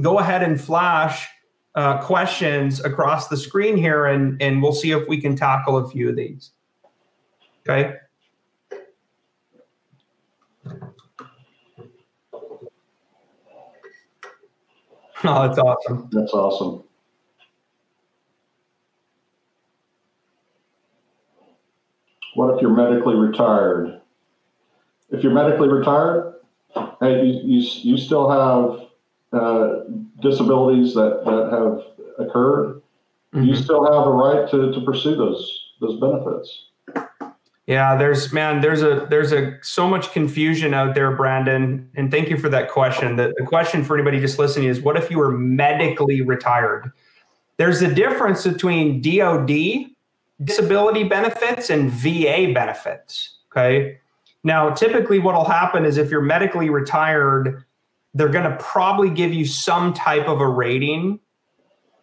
[0.01, 1.27] go ahead and flash
[1.75, 5.87] uh, questions across the screen here, and and we'll see if we can tackle a
[5.89, 6.51] few of these.
[7.67, 7.93] Okay.
[15.23, 16.07] Oh, that's awesome.
[16.11, 16.83] That's awesome.
[22.35, 23.99] What if you're medically retired?
[25.09, 26.35] If you're medically retired,
[27.01, 28.87] hey, you, you, you still have
[29.33, 29.83] uh,
[30.21, 32.81] disabilities that, that have occurred.
[33.33, 33.63] You Mhm.
[33.63, 36.65] still have a right to, to pursue those those benefits.
[37.67, 41.89] Yeah, there's man, there's a there's a so much confusion out there, Brandon.
[41.95, 43.17] And thank you for that question.
[43.17, 46.91] The, the question for anybody just listening is what if you were medically retired?
[47.57, 49.87] There's a difference between DOD
[50.43, 53.35] disability benefits and VA benefits.
[53.51, 53.99] Okay.
[54.43, 57.63] Now, typically what'll happen is if you're medically retired,
[58.13, 61.19] they're going to probably give you some type of a rating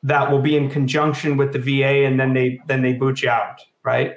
[0.02, 3.30] that will be in conjunction with the VA and then they then they boot you
[3.30, 4.16] out, right?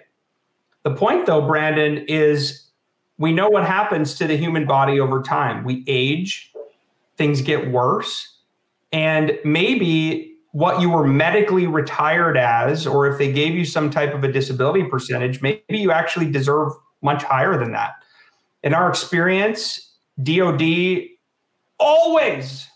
[0.83, 2.67] The point, though, Brandon, is
[3.17, 5.63] we know what happens to the human body over time.
[5.63, 6.53] We age,
[7.17, 8.37] things get worse,
[8.91, 14.13] and maybe what you were medically retired as, or if they gave you some type
[14.13, 17.91] of a disability percentage, maybe you actually deserve much higher than that.
[18.63, 21.03] In our experience, DoD
[21.79, 22.67] always,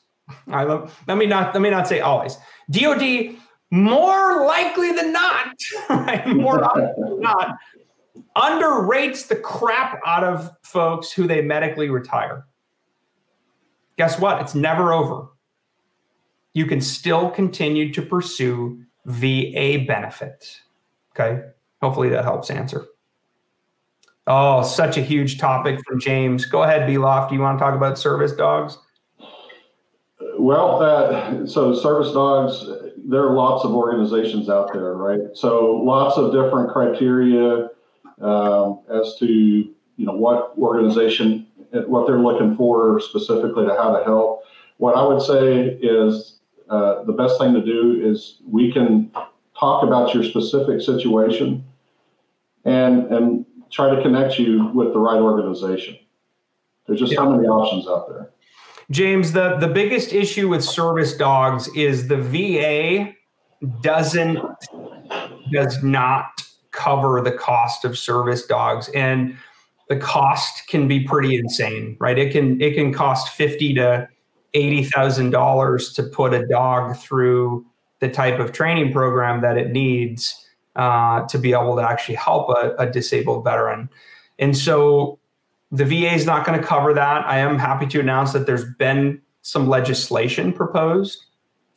[0.48, 2.38] I love, let me not let me not say always.
[2.70, 3.36] DoD
[3.72, 5.56] more likely than not,
[5.90, 6.28] right?
[6.28, 7.58] More than not,
[8.36, 12.46] underrates the crap out of folks who they medically retire.
[13.98, 14.42] Guess what?
[14.42, 15.28] It's never over.
[16.54, 20.62] You can still continue to pursue VA benefits.
[21.14, 21.42] Okay.
[21.82, 22.86] Hopefully that helps answer.
[24.34, 26.46] Oh, such a huge topic from James.
[26.46, 27.32] Go ahead, B Loft.
[27.32, 28.78] Do you want to talk about service dogs?
[30.40, 32.66] Well, uh, so service dogs,
[32.96, 35.20] there are lots of organizations out there, right?
[35.34, 37.72] So lots of different criteria
[38.22, 44.02] um, as to you know what organization, what they're looking for specifically to how to
[44.06, 44.46] help.
[44.78, 49.12] What I would say is uh, the best thing to do is we can
[49.60, 51.66] talk about your specific situation
[52.64, 55.98] and and try to connect you with the right organization.
[56.88, 58.32] There's just so many options out there.
[58.90, 63.14] James, the, the biggest issue with service dogs is the VA
[63.82, 64.40] doesn't
[65.52, 66.26] does not
[66.72, 68.90] cover the cost of service dogs.
[68.90, 69.38] And
[69.90, 72.18] the cost can be pretty insane, right?
[72.18, 74.08] It can it can cost fifty to
[74.54, 77.66] eighty thousand dollars to put a dog through
[78.00, 80.41] the type of training program that it needs
[80.76, 83.90] uh, to be able to actually help a, a disabled veteran.
[84.40, 85.20] And so
[85.72, 87.26] the VA is not going to cover that.
[87.26, 91.26] I am happy to announce that there's been some legislation proposed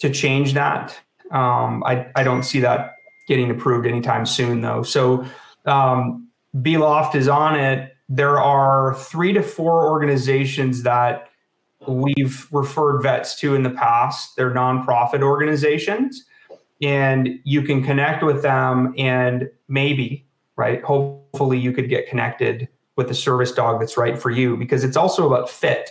[0.00, 0.98] to change that.
[1.30, 2.96] Um, I, I don't see that
[3.26, 4.82] getting approved anytime soon, though.
[4.82, 5.24] So
[5.64, 7.96] um, Loft is on it.
[8.08, 11.28] There are three to four organizations that
[11.86, 14.36] we've referred vets to in the past.
[14.36, 16.24] They're nonprofit organizations,
[16.82, 20.26] and you can connect with them, and maybe,
[20.56, 20.82] right?
[20.82, 24.96] Hopefully, you could get connected with the service dog that's right for you because it's
[24.96, 25.90] also about fit,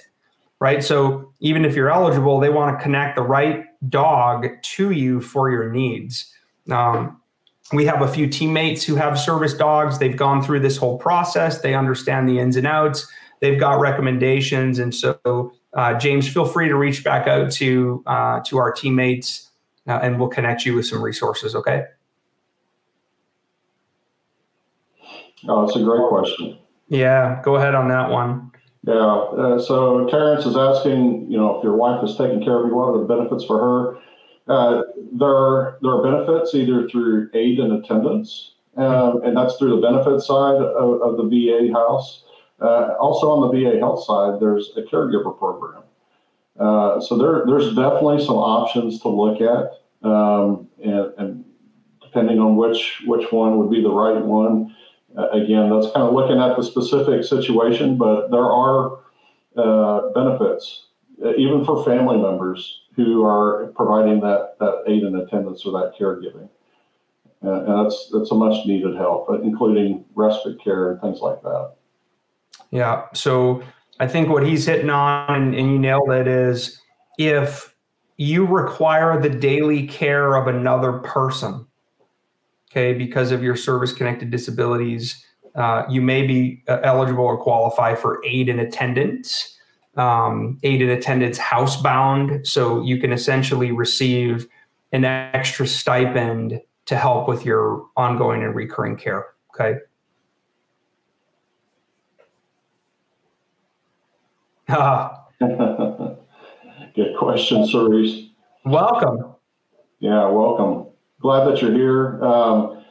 [0.60, 0.84] right?
[0.84, 5.49] So even if you're eligible, they want to connect the right dog to you for
[5.49, 6.34] your needs.
[6.72, 7.19] Um,
[7.73, 9.99] we have a few teammates who have service dogs.
[9.99, 11.60] They've gone through this whole process.
[11.60, 13.07] They understand the ins and outs.
[13.41, 18.41] They've got recommendations, and so uh, James, feel free to reach back out to uh,
[18.45, 19.49] to our teammates,
[19.88, 21.55] uh, and we'll connect you with some resources.
[21.55, 21.85] Okay.
[25.47, 26.57] Oh, it's a great question.
[26.88, 28.51] Yeah, go ahead on that one.
[28.85, 28.93] Yeah.
[28.93, 32.76] Uh, so Terrence is asking, you know, if your wife is taking care of you,
[32.76, 33.97] what are the benefits for her?
[34.47, 34.84] Uh,
[35.14, 39.81] there are there are benefits either through aid and attendance, um, and that's through the
[39.81, 42.26] benefit side of, of the VA house.
[42.60, 45.84] Uh, also on the VA health side, there's a caregiver program.
[46.59, 51.45] Uh, so there, there's definitely some options to look at, um, and, and,
[52.01, 54.75] depending on which which one would be the right one.
[55.17, 58.99] Uh, again, that's kind of looking at the specific situation, but there are
[59.57, 60.85] uh, benefits
[61.23, 65.93] uh, even for family members who are providing that that aid and attendance or that
[65.99, 66.49] caregiving.
[67.43, 71.73] Uh, and that's that's a much needed help, including respite care and things like that.
[72.71, 73.05] Yeah.
[73.13, 73.63] So
[73.99, 76.81] I think what he's hitting on, and, and you nailed it, is
[77.17, 77.75] if
[78.17, 81.65] you require the daily care of another person,
[82.71, 85.23] okay, because of your service connected disabilities,
[85.55, 89.57] uh, you may be uh, eligible or qualify for aid in attendance,
[89.97, 92.45] um, aid in attendance housebound.
[92.47, 94.47] So you can essentially receive
[94.91, 99.27] an extra stipend to help with your ongoing and recurring care.
[99.53, 99.79] Okay.
[104.69, 106.18] Good
[107.18, 108.30] question, Cerise.
[108.65, 109.35] Welcome.
[109.99, 110.88] Yeah, welcome.
[111.22, 112.23] Glad that you're here.
[112.23, 112.84] Um,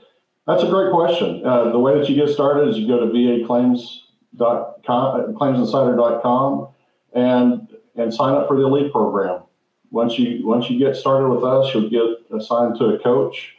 [0.46, 1.44] that's a great question.
[1.46, 6.68] Uh, the way that you get started is you go to vaclaims.com, claimsinsider.com,
[7.14, 9.42] and and sign up for the elite program.
[9.90, 13.56] Once you once you get started with us, you'll get assigned to a coach,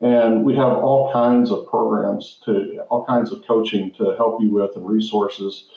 [0.00, 4.50] and we have all kinds of programs to all kinds of coaching to help you
[4.50, 5.68] with and resources.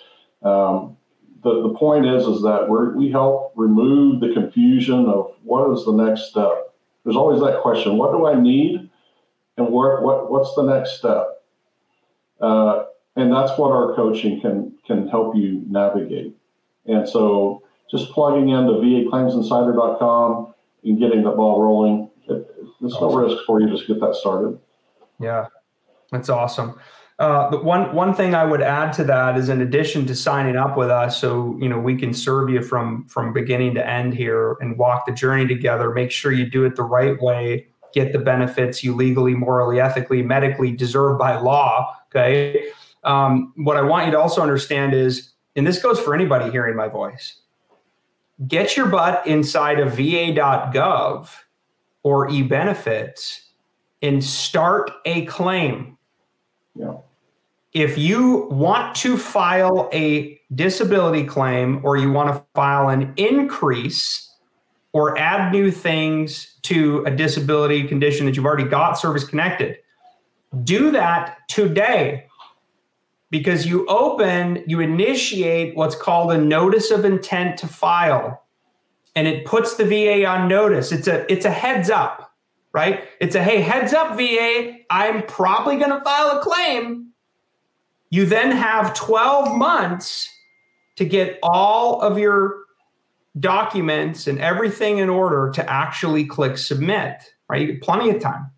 [0.43, 0.97] Um,
[1.43, 5.85] the, the point is is that we we help remove the confusion of what is
[5.85, 6.73] the next step.
[7.03, 8.89] There's always that question: What do I need,
[9.57, 11.43] and where, what what's the next step?
[12.39, 12.85] Uh,
[13.15, 16.35] and that's what our coaching can can help you navigate.
[16.85, 20.53] And so, just plugging in to vaclaimsinsider.com
[20.83, 22.49] and getting the ball rolling, it,
[22.79, 23.69] there's no risk for you.
[23.69, 24.59] Just get that started.
[25.19, 25.47] Yeah,
[26.11, 26.79] that's awesome.
[27.19, 30.55] Uh, but one one thing I would add to that is, in addition to signing
[30.55, 34.13] up with us, so you know we can serve you from from beginning to end
[34.13, 35.91] here and walk the journey together.
[35.91, 37.67] Make sure you do it the right way.
[37.91, 41.95] Get the benefits you legally, morally, ethically, medically deserve by law.
[42.11, 42.69] Okay.
[43.03, 46.75] Um, what I want you to also understand is, and this goes for anybody hearing
[46.75, 47.39] my voice,
[48.47, 51.29] get your butt inside of va.gov
[52.03, 53.39] or eBenefits
[54.03, 55.97] and start a claim.
[56.75, 56.97] Yeah
[57.77, 64.33] if you want to file a disability claim or you want to file an increase
[64.93, 69.77] or add new things to a disability condition that you've already got service connected,
[70.63, 72.25] do that today
[73.29, 78.43] because you open, you initiate what's called a notice of intent to file
[79.15, 80.91] and it puts the VA on notice.
[80.91, 82.33] It's a it's a heads up,
[82.73, 83.03] right?
[83.21, 87.06] It's a hey, heads up VA, I'm probably going to file a claim
[88.09, 90.29] you then have 12 months
[90.95, 92.63] to get all of your
[93.39, 97.61] documents and everything in order to actually click submit, right?
[97.61, 98.51] You get plenty of time.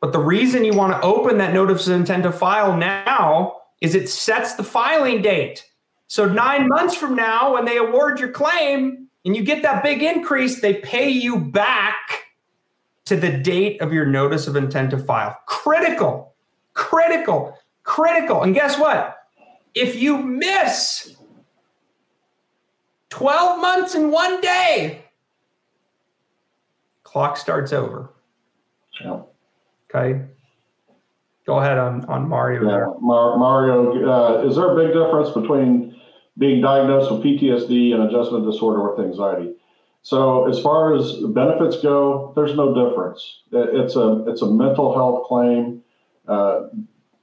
[0.00, 3.94] But the reason you want to open that notice of intent to file now is
[3.94, 5.64] it sets the filing date.
[6.08, 10.02] So nine months from now, when they award your claim and you get that big
[10.02, 12.26] increase, they pay you back
[13.06, 15.36] to the date of your notice of intent to file.
[15.46, 16.34] Critical,
[16.74, 17.56] critical
[17.86, 18.42] critical.
[18.42, 19.16] And guess what?
[19.74, 21.16] If you miss
[23.08, 25.04] 12 months in one day,
[27.04, 28.10] clock starts over.
[29.02, 29.22] Yeah.
[29.88, 30.22] Okay.
[31.46, 32.70] Go ahead on, on Mario yeah.
[32.70, 32.86] there.
[33.00, 35.98] Mar- Mario, uh, is there a big difference between
[36.36, 39.54] being diagnosed with PTSD and adjustment disorder with anxiety?
[40.02, 43.42] So as far as benefits go, there's no difference.
[43.50, 45.82] It's a it's a mental health claim.
[46.28, 46.68] Uh,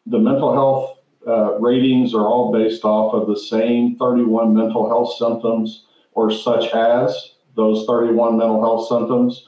[0.06, 5.16] the mental health uh, ratings are all based off of the same 31 mental health
[5.18, 9.48] symptoms or such as those 31 mental health symptoms.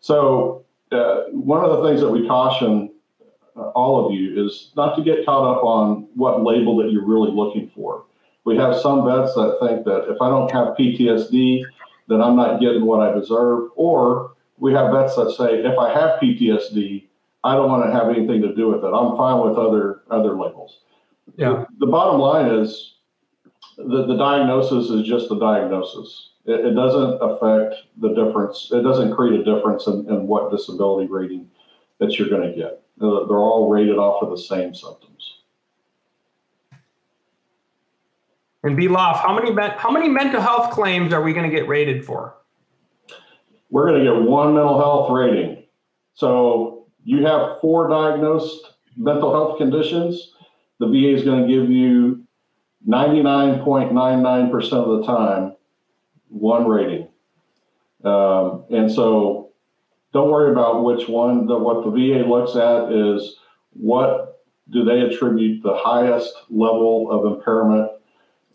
[0.00, 2.92] So, uh, one of the things that we caution
[3.56, 7.06] uh, all of you is not to get caught up on what label that you're
[7.06, 8.04] really looking for.
[8.44, 11.62] We have some vets that think that if I don't have PTSD,
[12.08, 13.70] then I'm not getting what I deserve.
[13.76, 17.06] Or we have vets that say, if I have PTSD,
[17.44, 18.92] I don't want to have anything to do with it.
[18.94, 20.80] I'm fine with other other labels.
[21.36, 21.64] Yeah.
[21.78, 22.96] The, the bottom line is
[23.76, 26.30] the, the diagnosis is just the diagnosis.
[26.44, 28.68] It, it, doesn't affect the difference.
[28.72, 31.48] It doesn't create a difference in, in what disability rating
[31.98, 32.82] that you're going to get.
[33.00, 35.42] Uh, they're all rated off of the same symptoms.
[38.64, 41.66] And B Loft, how many how many mental health claims are we going to get
[41.66, 42.36] rated for?
[43.70, 45.64] We're going to get one mental health rating.
[46.14, 50.32] So you have four diagnosed mental health conditions.
[50.78, 52.24] The VA is going to give you
[52.88, 55.54] 99.99% of the time
[56.28, 57.08] one rating.
[58.04, 59.50] Um, and so
[60.12, 61.46] don't worry about which one.
[61.46, 63.36] The, what the VA looks at is
[63.72, 67.90] what do they attribute the highest level of impairment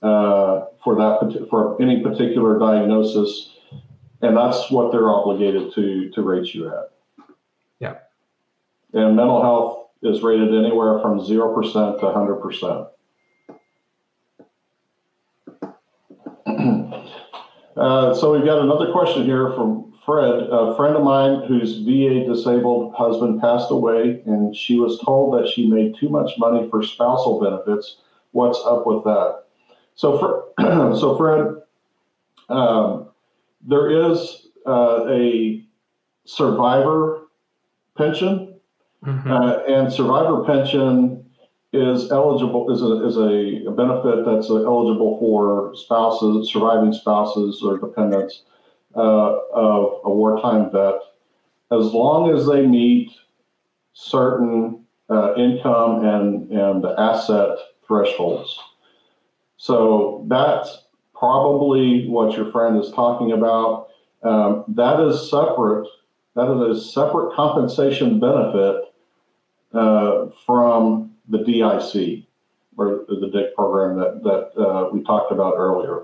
[0.01, 3.55] uh, for that for any particular diagnosis,
[4.21, 6.91] and that's what they're obligated to to rate you at.
[8.93, 12.87] And mental health is rated anywhere from zero percent to hundred percent.
[17.77, 20.33] Uh, so we've got another question here from Fred.
[20.49, 25.47] A friend of mine whose VA disabled husband passed away, and she was told that
[25.47, 27.97] she made too much money for spousal benefits.
[28.31, 29.43] What's up with that?
[29.93, 30.45] So, for,
[30.97, 31.61] so Fred,
[32.49, 33.09] um,
[33.61, 35.63] there is uh, a
[36.25, 37.27] survivor
[37.95, 38.46] pension,
[39.07, 39.31] mm-hmm.
[39.31, 41.23] uh, and survivor pension
[41.73, 48.43] is eligible is a, is a, benefit that's eligible for spouses, surviving spouses or dependents
[48.95, 50.95] uh, of a wartime vet,
[51.71, 53.11] as long as they meet
[53.93, 58.59] certain uh, income and and asset thresholds.
[59.57, 63.87] So that's probably what your friend is talking about.
[64.23, 65.87] Um, that is separate.
[66.35, 68.86] That is a separate compensation benefit
[69.73, 72.25] uh, from the DIC
[72.77, 76.03] or the DIC program that that uh, we talked about earlier.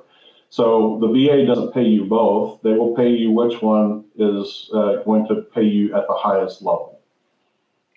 [0.50, 4.98] So the VA doesn't pay you both; they will pay you which one is uh,
[5.04, 7.00] going to pay you at the highest level.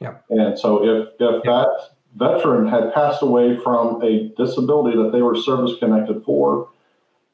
[0.00, 0.16] Yeah.
[0.30, 1.50] And so if if yeah.
[1.50, 6.70] that veteran had passed away from a disability that they were service connected for,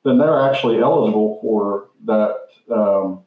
[0.05, 2.37] then they're actually eligible for that
[2.75, 3.21] um,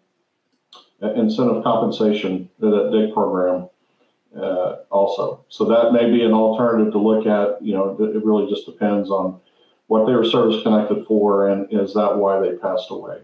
[1.02, 3.70] incentive compensation, that DIC program
[4.36, 5.44] uh, also.
[5.50, 7.64] So that may be an alternative to look at.
[7.64, 9.40] You know, it really just depends on
[9.88, 13.20] what they were service connected for and is that why they passed away.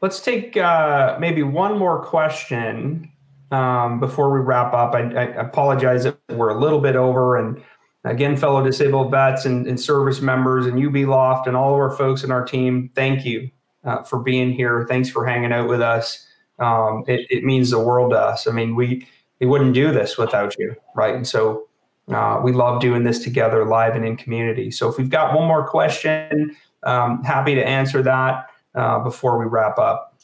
[0.00, 3.10] Let's take uh, maybe one more question
[3.50, 4.94] um, before we wrap up.
[4.94, 7.36] I, I, apologize if we're a little bit over.
[7.36, 7.60] And
[8.04, 11.80] again, fellow disabled vets and, and service members and you B Loft and all of
[11.80, 13.50] our folks in our team, thank you
[13.84, 14.86] uh, for being here.
[14.88, 16.27] Thanks for hanging out with us
[16.58, 18.46] um, it, it, means the world to us.
[18.46, 19.06] I mean, we
[19.40, 21.14] we wouldn't do this without you, right?
[21.14, 21.68] And so
[22.12, 24.70] uh, we love doing this together, live and in community.
[24.70, 29.44] So if we've got one more question, um, happy to answer that uh, before we
[29.44, 30.18] wrap up.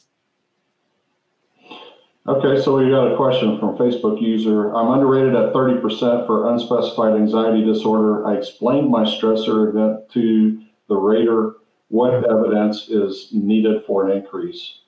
[2.27, 4.73] Okay, so we got a question from Facebook user.
[4.73, 8.25] I'm underrated at 30% for unspecified anxiety disorder.
[8.25, 10.59] I explained my stressor event to
[10.89, 11.57] the rater.
[11.89, 14.79] What evidence is needed for an increase?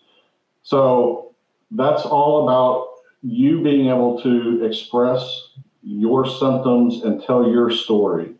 [0.63, 1.35] So
[1.71, 2.87] that's all about
[3.21, 5.49] you being able to express
[5.83, 8.35] your symptoms and tell your story.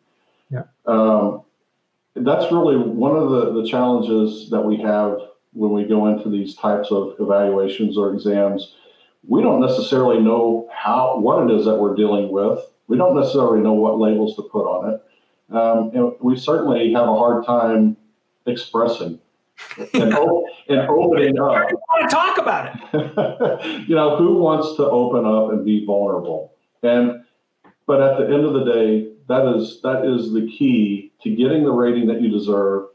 [0.50, 0.64] Yeah.
[0.86, 1.44] Um,
[2.16, 5.20] that's really one of the, the challenges that we have
[5.54, 8.76] when we go into these types of evaluations or exams.
[9.28, 12.60] We don't necessarily know how what it is that we're dealing with.
[12.88, 15.04] We don't necessarily know what labels to put on it.
[15.50, 17.98] Um, and we certainly have a hard time
[18.46, 19.20] expressing
[19.94, 21.52] and, and opening up.
[21.52, 23.84] I want to talk about it.
[23.90, 26.54] you know, who wants to open up and be vulnerable?
[26.84, 27.24] And
[27.86, 31.64] but at the end of the day, that is that is the key to getting
[31.64, 32.88] the rating that you deserve.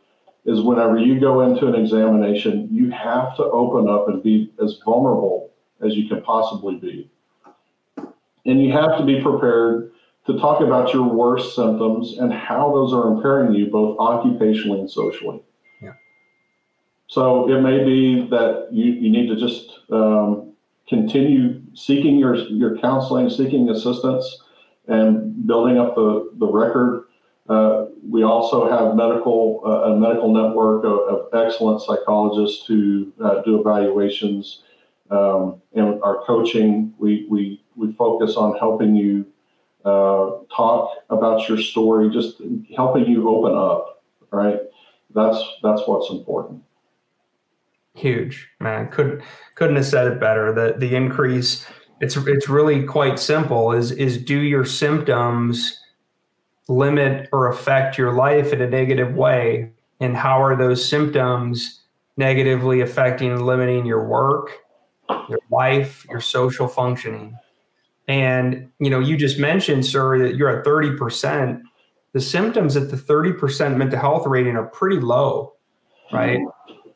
[0.44, 4.80] Is whenever you go into an examination, you have to open up and be as
[4.84, 7.08] vulnerable as you can possibly be.
[8.44, 9.92] And you have to be prepared
[10.26, 14.90] to talk about your worst symptoms and how those are impairing you both occupationally and
[14.90, 15.42] socially.
[17.12, 20.54] So it may be that you, you need to just um,
[20.88, 24.42] continue seeking your, your counseling, seeking assistance,
[24.88, 27.04] and building up the, the record.
[27.50, 33.42] Uh, we also have medical uh, a medical network of, of excellent psychologists who uh,
[33.42, 34.62] do evaluations.
[35.10, 39.26] Um, and our coaching, we, we, we focus on helping you
[39.84, 42.40] uh, talk about your story, just
[42.74, 44.60] helping you open up, right?
[45.14, 46.62] That's, that's what's important
[47.94, 48.88] huge man.
[48.88, 49.22] Couldn't
[49.54, 50.52] couldn't have said it better.
[50.52, 51.66] The the increase
[52.00, 55.78] it's it's really quite simple is is do your symptoms
[56.68, 59.72] limit or affect your life in a negative way?
[60.00, 61.80] And how are those symptoms
[62.16, 64.58] negatively affecting and limiting your work
[65.28, 67.36] your life your social functioning?
[68.08, 71.62] And you know you just mentioned sir that you're at 30%
[72.12, 75.54] the symptoms at the 30% mental health rating are pretty low,
[76.12, 76.40] right?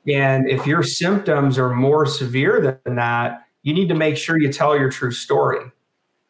[0.09, 4.53] And if your symptoms are more severe than that, you need to make sure you
[4.53, 5.61] tell your true story.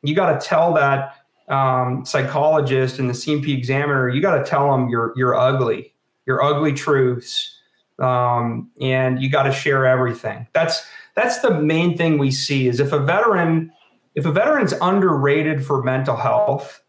[0.02, 1.16] You got to tell that
[1.48, 5.94] um, psychologist and the C&P examiner, you got to tell them you're you're ugly,
[6.26, 7.58] you're ugly truths,
[7.98, 10.46] um, and you got to share everything.
[10.52, 10.84] That's
[11.14, 13.72] that's the main thing we see is if a veteran
[14.14, 16.82] if a veteran's underrated for mental health,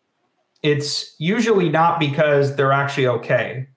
[0.63, 3.67] it's usually not because they're actually okay.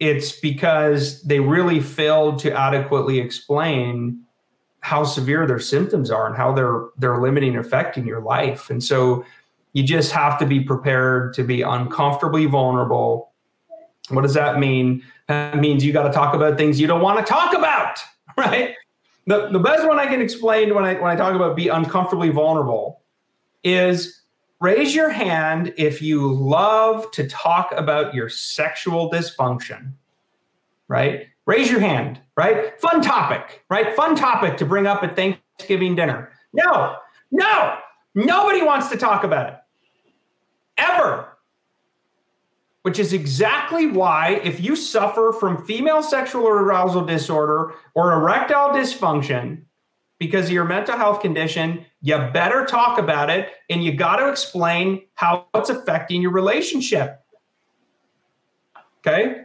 [0.00, 4.24] It's because they really failed to adequately explain
[4.80, 8.70] how severe their symptoms are and how they're they're limiting affecting your life.
[8.70, 9.24] And so
[9.72, 13.30] you just have to be prepared to be uncomfortably vulnerable.
[14.08, 15.04] What does that mean?
[15.28, 17.98] That means you got to talk about things you don't want to talk about,
[18.36, 18.74] right?
[19.26, 22.30] The, the best one I can explain when I when I talk about be uncomfortably
[22.30, 23.02] vulnerable
[23.62, 24.19] is
[24.60, 29.92] raise your hand if you love to talk about your sexual dysfunction.
[30.88, 31.28] Right?
[31.46, 32.80] Raise your hand, right?
[32.80, 33.94] Fun topic, right?
[33.96, 36.32] Fun topic to bring up at Thanksgiving dinner.
[36.52, 36.96] No,
[37.30, 37.76] no,
[38.14, 39.54] nobody wants to talk about it
[40.78, 41.26] ever.
[42.82, 49.64] Which is exactly why, if you suffer from female sexual arousal disorder or erectile dysfunction
[50.20, 54.28] because of your mental health condition, you better talk about it and you got to
[54.28, 57.24] explain how it's affecting your relationship.
[58.98, 59.44] Okay?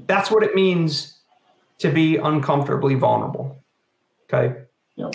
[0.00, 1.20] That's what it means
[1.78, 3.62] to be uncomfortably vulnerable.
[4.24, 4.62] Okay?
[4.96, 5.14] Yep.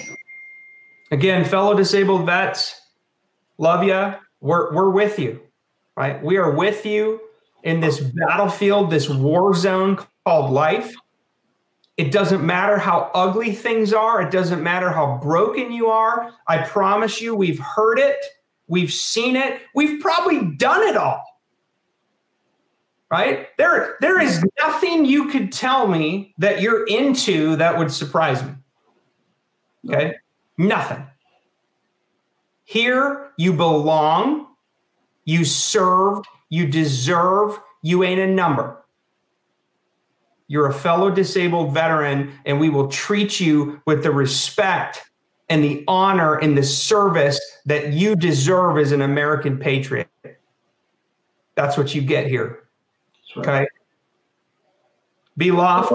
[1.12, 2.82] Again, fellow disabled vets,
[3.58, 4.14] love you.
[4.40, 5.42] We're, we're with you,
[5.98, 6.24] right?
[6.24, 7.20] We are with you
[7.64, 10.96] in this battlefield, this war zone called life.
[11.98, 14.22] It doesn't matter how ugly things are.
[14.22, 16.32] It doesn't matter how broken you are.
[16.48, 18.24] I promise you, we've heard it.
[18.68, 19.62] We've seen it.
[19.74, 21.24] We've probably done it all.
[23.10, 23.48] Right?
[23.58, 28.52] There, there is nothing you could tell me that you're into that would surprise me.
[29.88, 30.16] Okay?
[30.58, 31.08] Nothing.
[32.64, 34.48] Here, you belong,
[35.24, 38.84] you served, you deserve, you ain't a number.
[40.48, 45.04] You're a fellow disabled veteran, and we will treat you with the respect
[45.50, 50.10] and the honor and the service that you deserve as an American patriot.
[51.56, 52.64] That's what you get here.
[53.36, 53.48] Right.
[53.48, 53.68] Okay.
[55.38, 55.94] B Loft.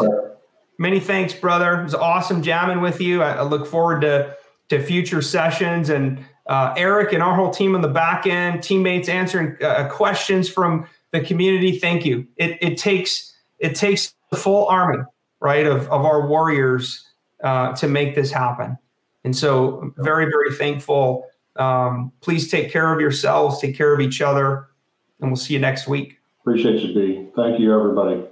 [0.79, 1.81] Many thanks, brother.
[1.81, 3.23] It was awesome jamming with you.
[3.23, 4.37] I, I look forward to
[4.69, 9.09] to future sessions and uh, Eric and our whole team on the back end, teammates
[9.09, 11.79] answering uh, questions from the community.
[11.79, 12.27] Thank you.
[12.37, 15.05] It, it takes it takes the full army,
[15.39, 17.07] right, of of our warriors
[17.45, 18.77] uh, to make this happen.
[19.23, 21.27] And so, very very thankful.
[21.57, 24.69] Um, please take care of yourselves, take care of each other,
[25.21, 26.19] and we'll see you next week.
[26.41, 27.29] Appreciate you, D.
[27.37, 28.25] Thank you, everybody.